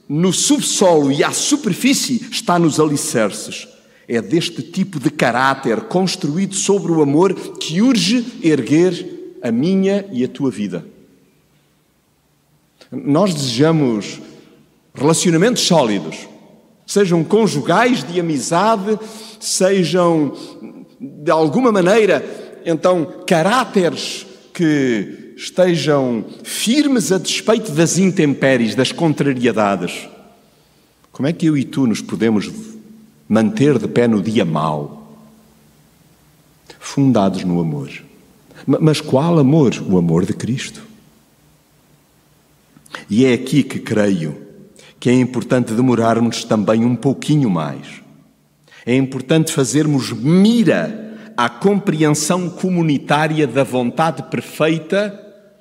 no 0.08 0.32
subsolo 0.32 1.12
e 1.12 1.22
à 1.22 1.30
superfície 1.30 2.26
está 2.32 2.58
nos 2.58 2.80
alicerces. 2.80 3.68
É 4.08 4.20
deste 4.20 4.60
tipo 4.60 4.98
de 4.98 5.08
caráter 5.08 5.82
construído 5.82 6.56
sobre 6.56 6.90
o 6.90 7.00
amor 7.00 7.32
que 7.32 7.80
urge 7.80 8.26
erguer 8.42 9.38
a 9.40 9.52
minha 9.52 10.04
e 10.10 10.24
a 10.24 10.28
tua 10.28 10.50
vida. 10.50 10.93
Nós 12.94 13.34
desejamos 13.34 14.20
relacionamentos 14.94 15.62
sólidos, 15.62 16.28
sejam 16.86 17.24
conjugais, 17.24 18.04
de 18.04 18.20
amizade, 18.20 18.98
sejam 19.40 20.32
de 21.00 21.30
alguma 21.30 21.72
maneira, 21.72 22.24
então, 22.64 23.24
caráteres 23.26 24.26
que 24.52 25.34
estejam 25.36 26.24
firmes 26.42 27.12
a 27.12 27.18
despeito 27.18 27.72
das 27.72 27.98
intempéries, 27.98 28.74
das 28.74 28.92
contrariedades. 28.92 30.08
Como 31.12 31.28
é 31.28 31.32
que 31.32 31.46
eu 31.46 31.56
e 31.56 31.64
tu 31.64 31.86
nos 31.86 32.00
podemos 32.00 32.50
manter 33.28 33.78
de 33.78 33.88
pé 33.88 34.08
no 34.08 34.22
dia 34.22 34.44
mau? 34.44 35.18
Fundados 36.78 37.44
no 37.44 37.60
amor. 37.60 37.90
Mas 38.66 39.00
qual 39.00 39.38
amor? 39.38 39.74
O 39.88 39.98
amor 39.98 40.24
de 40.24 40.32
Cristo. 40.32 40.82
E 43.08 43.24
é 43.26 43.34
aqui 43.34 43.62
que 43.62 43.78
creio 43.78 44.44
que 45.04 45.10
é 45.10 45.12
importante 45.12 45.74
demorarmos 45.74 46.44
também 46.44 46.82
um 46.82 46.96
pouquinho 46.96 47.50
mais. 47.50 48.02
É 48.86 48.96
importante 48.96 49.52
fazermos 49.52 50.10
mira 50.12 51.14
à 51.36 51.46
compreensão 51.46 52.48
comunitária 52.48 53.46
da 53.46 53.62
vontade 53.62 54.22
perfeita, 54.30 55.12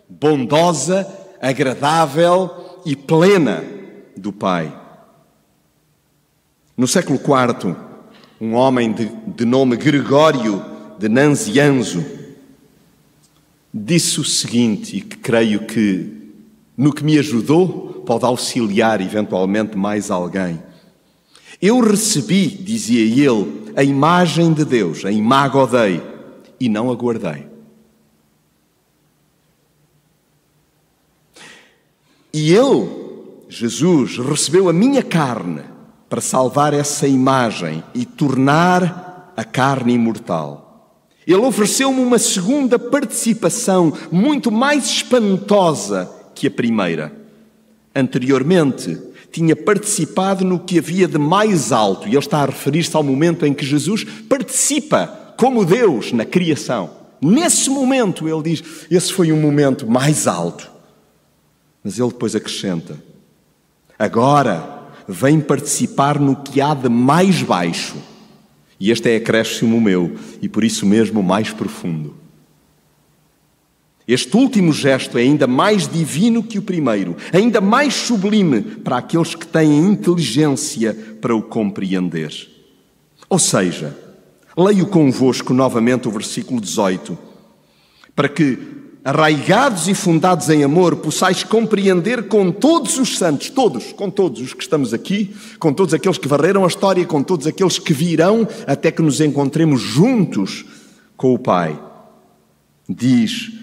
bondosa, 0.08 1.06
agradável 1.42 2.82
e 2.86 2.96
plena 2.96 3.62
do 4.16 4.32
Pai. 4.32 4.74
No 6.78 6.88
século 6.88 7.20
IV, 7.20 7.76
um 8.40 8.54
homem 8.54 8.94
de, 8.94 9.12
de 9.28 9.44
nome 9.44 9.76
Gregório 9.76 10.64
de 10.98 11.10
Nanzianzo 11.10 12.02
disse 13.74 14.22
o 14.22 14.24
seguinte, 14.24 14.98
e 14.98 15.02
que 15.02 15.18
creio 15.18 15.66
que 15.66 16.23
no 16.76 16.92
que 16.92 17.04
me 17.04 17.18
ajudou, 17.20 18.04
pode 18.06 18.26
auxiliar 18.26 19.02
eventualmente 19.02 19.78
mais 19.78 20.10
alguém. 20.10 20.62
Eu 21.62 21.80
recebi, 21.80 22.48
dizia 22.48 23.02
ele, 23.02 23.72
a 23.76 23.84
imagem 23.84 24.54
de 24.54 24.66
Deus, 24.66 25.06
a 25.06 25.12
imago 25.12 25.66
Dei, 25.68 26.02
e 26.60 26.68
não 26.68 26.90
aguardei. 26.90 27.48
E 32.34 32.54
ele, 32.54 32.90
Jesus, 33.48 34.18
recebeu 34.18 34.68
a 34.68 34.74
minha 34.74 35.04
carne 35.04 35.62
para 36.10 36.20
salvar 36.20 36.74
essa 36.74 37.08
imagem 37.08 37.84
e 37.94 38.06
tornar 38.06 39.34
a 39.38 39.44
carne 39.44 39.94
imortal. 39.94 40.64
Ele 41.26 41.38
ofereceu-me 41.38 42.02
uma 42.02 42.20
segunda 42.20 42.78
participação 42.78 43.94
muito 44.12 44.52
mais 44.52 44.86
espantosa 44.86 46.23
que 46.34 46.48
a 46.48 46.52
primeira. 46.52 47.14
Anteriormente, 47.96 48.98
tinha 49.32 49.56
participado 49.56 50.46
no 50.46 50.60
que 50.60 50.78
havia 50.78 51.08
de 51.08 51.18
mais 51.18 51.72
alto, 51.72 52.08
e 52.08 52.12
ele 52.12 52.20
está 52.20 52.44
a 52.44 52.46
referir-se 52.46 52.96
ao 52.96 53.04
momento 53.04 53.46
em 53.46 53.54
que 53.54 53.66
Jesus 53.66 54.04
participa 54.04 55.34
como 55.38 55.66
Deus 55.66 56.12
na 56.12 56.24
criação. 56.24 56.92
Nesse 57.20 57.70
momento, 57.70 58.28
ele 58.28 58.44
diz: 58.44 58.64
esse 58.92 59.12
foi 59.12 59.32
um 59.32 59.42
momento 59.42 59.88
mais 59.88 60.28
alto. 60.28 60.72
Mas 61.84 61.98
ele 61.98 62.10
depois 62.10 62.36
acrescenta: 62.36 63.02
agora 63.98 64.82
vem 65.08 65.40
participar 65.40 66.20
no 66.20 66.36
que 66.36 66.62
há 66.62 66.74
de 66.74 66.90
mais 66.90 67.42
baixo. 67.42 67.96
E 68.80 68.92
este 68.92 69.10
é 69.10 69.16
acréscimo 69.16 69.80
meu, 69.80 70.16
e 70.42 70.50
por 70.50 70.64
isso 70.64 70.86
mesmo 70.86 71.24
mais 71.24 71.52
profundo. 71.52 72.23
Este 74.08 74.36
último 74.36 74.74
gesto 74.74 75.18
é 75.18 75.22
ainda 75.22 75.48
mais 75.48 75.88
divino 75.88 76.44
que 76.44 76.60
o 76.60 76.62
primeiro, 76.62 77.16
ainda 77.32 77.62
mais 77.62 77.94
sublime 77.94 78.62
para 78.62 78.98
aqueles 78.98 79.34
que 79.34 79.48
têm 79.48 79.80
inteligência 79.80 80.94
para 81.22 81.34
o 81.34 81.42
compreender. 81.42 82.34
Ou 83.30 83.40
seja, 83.40 83.98
leio 84.58 84.88
convosco 84.88 85.54
novamente 85.54 86.08
o 86.08 86.12
versículo 86.12 86.60
18, 86.60 87.18
para 88.14 88.28
que, 88.28 88.60
arraigados 89.06 89.88
e 89.88 89.94
fundados 89.94 90.50
em 90.50 90.66
amor, 90.66 90.98
possais 90.98 91.42
compreender 91.42 92.28
com 92.28 92.52
todos 92.52 93.00
os 93.00 93.18
santos, 93.18 93.50
todos, 93.50 93.94
com 93.94 94.10
todos 94.10 94.42
os 94.42 94.54
que 94.54 94.64
estamos 94.64 94.94
aqui, 94.94 95.34
com 95.60 95.72
todos 95.72 95.94
aqueles 95.94 96.18
que 96.18 96.28
varreram 96.28 96.66
a 96.66 96.68
história, 96.68 97.06
com 97.06 97.24
todos 97.24 97.48
aqueles 97.48 97.80
que 97.80 97.94
virão, 97.94 98.46
até 98.68 98.92
que 98.92 99.02
nos 99.02 99.22
encontremos 99.22 99.80
juntos 99.80 100.66
com 101.16 101.34
o 101.34 101.40
Pai. 101.40 101.80
Diz 102.88 103.63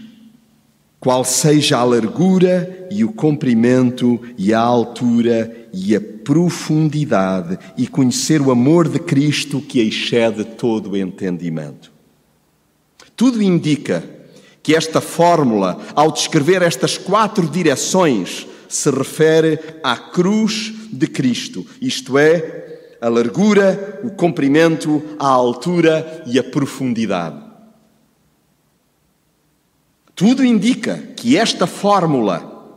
qual 1.01 1.25
seja 1.25 1.79
a 1.79 1.85
largura 1.85 2.87
e 2.91 3.03
o 3.03 3.13
comprimento 3.13 4.21
e 4.37 4.53
a 4.53 4.61
altura 4.61 5.69
e 5.73 5.97
a 5.97 6.01
profundidade, 6.01 7.59
e 7.77 7.87
conhecer 7.87 8.43
o 8.43 8.51
amor 8.51 8.87
de 8.87 8.99
Cristo 8.99 9.61
que 9.61 9.81
excede 9.81 10.45
todo 10.45 10.91
o 10.91 10.97
entendimento. 10.97 11.91
Tudo 13.17 13.43
indica 13.43 14.05
que 14.63 14.77
esta 14.77 15.01
fórmula, 15.01 15.81
ao 15.95 16.13
descrever 16.13 16.61
estas 16.61 16.99
quatro 16.99 17.49
direções, 17.49 18.47
se 18.69 18.91
refere 18.91 19.59
à 19.83 19.97
cruz 19.97 20.73
de 20.93 21.07
Cristo, 21.07 21.67
isto 21.81 22.19
é, 22.19 22.97
a 23.01 23.09
largura, 23.09 24.01
o 24.05 24.11
comprimento, 24.11 25.03
a 25.19 25.27
altura 25.27 26.23
e 26.27 26.39
a 26.39 26.45
profundidade. 26.45 27.50
Tudo 30.21 30.45
indica 30.45 30.99
que 31.17 31.39
esta 31.39 31.67
fórmula, 31.67 32.77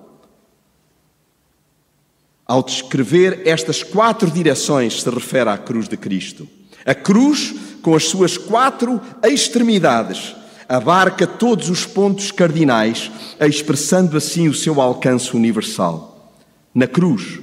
ao 2.47 2.63
descrever 2.63 3.41
estas 3.45 3.83
quatro 3.83 4.31
direções, 4.31 5.01
se 5.01 5.09
refere 5.09 5.49
à 5.49 5.57
cruz 5.57 5.89
de 5.89 5.97
Cristo. 5.97 6.47
A 6.85 6.95
cruz, 6.95 7.53
com 7.81 7.95
as 7.95 8.05
suas 8.05 8.37
quatro 8.37 9.01
extremidades, 9.21 10.33
abarca 10.69 11.27
todos 11.27 11.69
os 11.69 11.85
pontos 11.85 12.31
cardinais, 12.31 13.11
expressando 13.41 14.15
assim 14.15 14.47
o 14.47 14.53
seu 14.53 14.79
alcance 14.79 15.35
universal. 15.35 16.33
Na 16.73 16.87
cruz, 16.87 17.41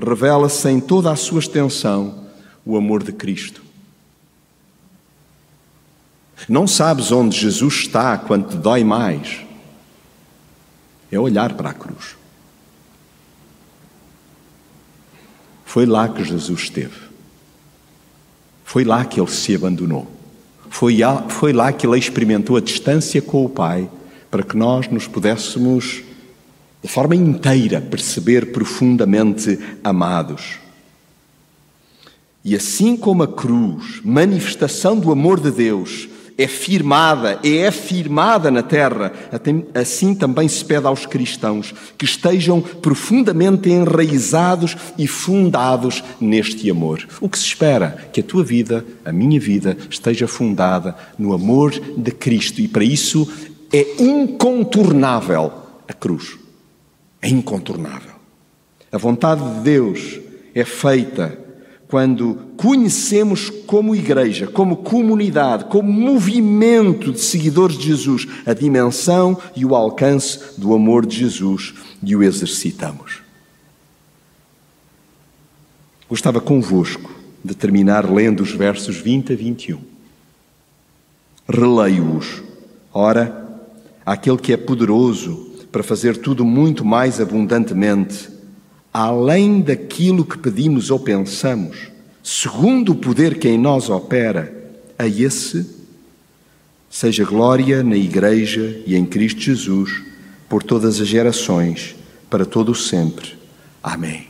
revela-se 0.00 0.68
em 0.68 0.78
toda 0.78 1.10
a 1.10 1.16
sua 1.16 1.40
extensão 1.40 2.28
o 2.64 2.76
amor 2.76 3.02
de 3.02 3.10
Cristo. 3.10 3.65
Não 6.48 6.66
sabes 6.66 7.10
onde 7.10 7.38
Jesus 7.38 7.74
está 7.74 8.18
quando 8.18 8.50
te 8.50 8.56
dói 8.56 8.84
mais. 8.84 9.40
É 11.10 11.18
olhar 11.18 11.54
para 11.54 11.70
a 11.70 11.74
cruz. 11.74 12.16
Foi 15.64 15.86
lá 15.86 16.08
que 16.08 16.22
Jesus 16.22 16.62
esteve. 16.62 17.06
Foi 18.64 18.84
lá 18.84 19.04
que 19.04 19.20
ele 19.20 19.30
se 19.30 19.54
abandonou. 19.54 20.10
Foi, 20.68 20.98
foi 21.28 21.52
lá 21.52 21.72
que 21.72 21.86
ele 21.86 21.98
experimentou 21.98 22.56
a 22.56 22.60
distância 22.60 23.22
com 23.22 23.44
o 23.44 23.48
Pai 23.48 23.88
para 24.30 24.42
que 24.42 24.56
nós 24.56 24.88
nos 24.88 25.06
pudéssemos, 25.06 26.02
de 26.82 26.88
forma 26.88 27.14
inteira, 27.16 27.80
perceber 27.80 28.52
profundamente 28.52 29.58
amados. 29.82 30.58
E 32.44 32.54
assim 32.54 32.96
como 32.96 33.22
a 33.22 33.28
cruz, 33.28 34.00
manifestação 34.04 34.98
do 34.98 35.10
amor 35.10 35.40
de 35.40 35.50
Deus, 35.50 36.08
é 36.38 36.46
firmada, 36.46 37.38
é 37.42 37.66
afirmada 37.66 38.50
na 38.50 38.62
terra, 38.62 39.12
assim 39.74 40.14
também 40.14 40.46
se 40.48 40.64
pede 40.64 40.86
aos 40.86 41.06
cristãos 41.06 41.74
que 41.96 42.04
estejam 42.04 42.60
profundamente 42.60 43.70
enraizados 43.70 44.76
e 44.98 45.06
fundados 45.06 46.04
neste 46.20 46.70
amor. 46.70 47.06
O 47.20 47.28
que 47.28 47.38
se 47.38 47.46
espera? 47.46 48.08
Que 48.12 48.20
a 48.20 48.24
tua 48.24 48.44
vida, 48.44 48.84
a 49.04 49.12
minha 49.12 49.40
vida, 49.40 49.76
esteja 49.88 50.28
fundada 50.28 50.94
no 51.18 51.32
amor 51.32 51.72
de 51.96 52.10
Cristo 52.10 52.60
e 52.60 52.68
para 52.68 52.84
isso 52.84 53.26
é 53.72 54.02
incontornável 54.02 55.52
a 55.88 55.92
cruz. 55.92 56.36
É 57.22 57.28
incontornável. 57.28 58.12
A 58.92 58.98
vontade 58.98 59.42
de 59.42 59.60
Deus 59.60 60.20
é 60.54 60.64
feita 60.64 61.45
quando 61.88 62.34
conhecemos 62.56 63.48
como 63.48 63.94
igreja, 63.94 64.46
como 64.46 64.78
comunidade, 64.78 65.66
como 65.66 65.92
movimento 65.92 67.12
de 67.12 67.20
seguidores 67.20 67.78
de 67.78 67.86
Jesus, 67.86 68.26
a 68.44 68.52
dimensão 68.52 69.40
e 69.54 69.64
o 69.64 69.74
alcance 69.74 70.58
do 70.58 70.74
amor 70.74 71.06
de 71.06 71.16
Jesus 71.16 71.74
e 72.02 72.16
o 72.16 72.22
exercitamos. 72.22 73.20
Gostava 76.08 76.40
convosco 76.40 77.10
de 77.44 77.54
terminar 77.54 78.10
lendo 78.10 78.42
os 78.42 78.50
versos 78.50 78.96
20 78.96 79.32
a 79.32 79.36
21. 79.36 79.80
Releio-os. 81.48 82.42
Ora, 82.92 83.60
aquele 84.04 84.38
que 84.38 84.52
é 84.52 84.56
poderoso 84.56 85.52
para 85.70 85.82
fazer 85.82 86.16
tudo 86.16 86.44
muito 86.44 86.84
mais 86.84 87.20
abundantemente 87.20 88.35
além 88.98 89.60
daquilo 89.60 90.24
que 90.24 90.38
pedimos 90.38 90.90
ou 90.90 90.98
pensamos, 90.98 91.90
segundo 92.22 92.92
o 92.92 92.94
poder 92.94 93.38
que 93.38 93.46
em 93.46 93.58
nós 93.58 93.90
opera, 93.90 94.50
a 94.98 95.06
esse 95.06 95.68
seja 96.88 97.22
glória 97.22 97.82
na 97.82 97.94
Igreja 97.94 98.80
e 98.86 98.96
em 98.96 99.04
Cristo 99.04 99.42
Jesus, 99.42 100.02
por 100.48 100.62
todas 100.62 100.98
as 100.98 101.06
gerações, 101.06 101.94
para 102.30 102.46
todo 102.46 102.72
o 102.72 102.74
sempre. 102.74 103.34
Amém. 103.82 104.28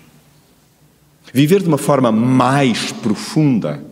Viver 1.33 1.63
de 1.63 1.69
uma 1.69 1.79
forma 1.79 2.11
mais 2.11 2.91
profunda 2.91 3.85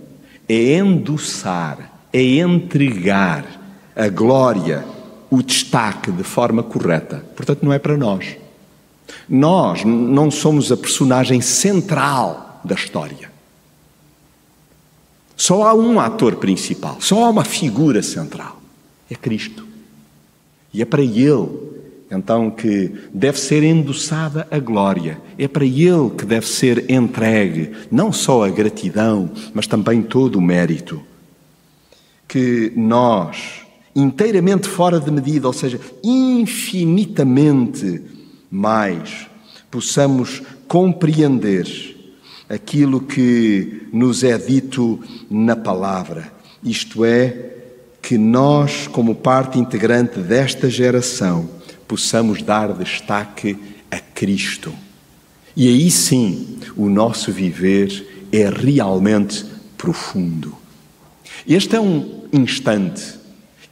é 0.48 0.76
endossar, 0.76 2.00
é 2.12 2.20
entregar 2.20 3.46
a 3.94 4.08
glória, 4.08 4.84
o 5.30 5.40
destaque 5.40 6.10
de 6.10 6.24
forma 6.24 6.64
correta. 6.64 7.24
Portanto, 7.36 7.62
não 7.62 7.72
é 7.72 7.78
para 7.78 7.96
nós 7.96 8.42
nós 9.28 9.84
não 9.84 10.30
somos 10.30 10.70
a 10.70 10.76
personagem 10.76 11.40
central 11.40 12.60
da 12.64 12.74
história. 12.74 13.32
Só 15.36 15.64
há 15.64 15.74
um 15.74 15.98
ator 15.98 16.36
principal, 16.36 16.96
só 17.00 17.24
há 17.24 17.30
uma 17.30 17.44
figura 17.44 18.02
central. 18.02 18.60
É 19.10 19.14
Cristo. 19.14 19.66
E 20.72 20.80
é 20.80 20.84
para 20.84 21.02
Ele, 21.02 21.48
então, 22.10 22.50
que 22.50 22.92
deve 23.12 23.38
ser 23.38 23.62
endossada 23.62 24.46
a 24.50 24.58
glória. 24.58 25.20
É 25.38 25.46
para 25.48 25.64
Ele 25.64 26.10
que 26.16 26.24
deve 26.24 26.46
ser 26.46 26.90
entregue 26.90 27.72
não 27.90 28.12
só 28.12 28.44
a 28.44 28.50
gratidão, 28.50 29.30
mas 29.52 29.66
também 29.66 30.02
todo 30.02 30.36
o 30.36 30.42
mérito. 30.42 31.02
Que 32.26 32.72
nós, 32.76 33.62
inteiramente 33.94 34.68
fora 34.68 34.98
de 35.00 35.10
medida, 35.10 35.46
ou 35.46 35.52
seja, 35.52 35.80
infinitamente 36.02 38.00
mais 38.54 39.26
possamos 39.68 40.40
compreender 40.68 41.66
aquilo 42.48 43.00
que 43.00 43.88
nos 43.92 44.22
é 44.22 44.38
dito 44.38 45.00
na 45.28 45.56
palavra, 45.56 46.32
isto 46.62 47.04
é, 47.04 47.50
que 48.00 48.16
nós, 48.16 48.86
como 48.86 49.16
parte 49.16 49.58
integrante 49.58 50.20
desta 50.20 50.70
geração, 50.70 51.50
possamos 51.88 52.40
dar 52.40 52.72
destaque 52.74 53.58
a 53.90 53.98
Cristo. 53.98 54.72
E 55.56 55.66
aí 55.68 55.90
sim 55.90 56.58
o 56.76 56.88
nosso 56.88 57.32
viver 57.32 58.28
é 58.30 58.48
realmente 58.48 59.44
profundo. 59.76 60.54
Este 61.48 61.74
é 61.74 61.80
um 61.80 62.22
instante 62.32 63.18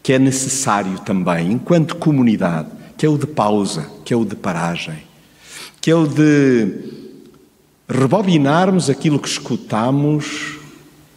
que 0.03 0.12
é 0.12 0.18
necessário 0.18 0.99
também, 1.01 1.53
enquanto 1.53 1.95
comunidade, 1.97 2.82
que 3.03 3.07
é 3.07 3.09
o 3.09 3.19
de 3.19 3.27
pausa, 3.27 3.91
que 4.05 4.15
é 4.15 4.17
o 4.17 4.25
de 4.25 4.37
paragem, 4.37 4.99
que 5.81 5.91
é 5.91 5.95
o 5.97 6.07
de 6.07 6.73
rebobinarmos 7.88 8.88
aquilo 8.88 9.19
que 9.19 9.27
escutamos 9.27 10.61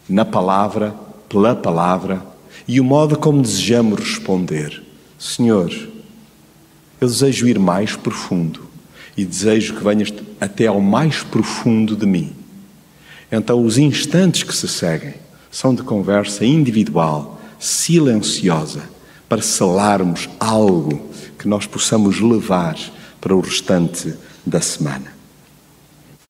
na 0.08 0.24
palavra, 0.24 0.96
pela 1.28 1.54
palavra 1.54 2.26
e 2.66 2.80
o 2.80 2.84
modo 2.84 3.16
como 3.16 3.40
desejamos 3.40 4.00
responder. 4.00 4.82
Senhor, 5.16 5.70
eu 7.00 7.06
desejo 7.06 7.46
ir 7.46 7.56
mais 7.56 7.94
profundo 7.94 8.66
e 9.16 9.24
desejo 9.24 9.76
que 9.76 9.84
venhas 9.84 10.12
até 10.40 10.66
ao 10.66 10.80
mais 10.80 11.22
profundo 11.22 11.94
de 11.94 12.04
mim. 12.04 12.32
Então, 13.30 13.64
os 13.64 13.78
instantes 13.78 14.42
que 14.42 14.56
se 14.56 14.66
seguem 14.66 15.14
são 15.52 15.72
de 15.72 15.84
conversa 15.84 16.44
individual, 16.44 17.40
silenciosa, 17.60 18.82
para 19.28 19.40
selarmos 19.40 20.28
algo 20.40 21.14
que 21.38 21.48
nós 21.48 21.66
possamos 21.66 22.20
levar 22.20 22.76
para 23.20 23.34
o 23.34 23.40
restante 23.40 24.14
da 24.44 24.60
semana. 24.60 25.15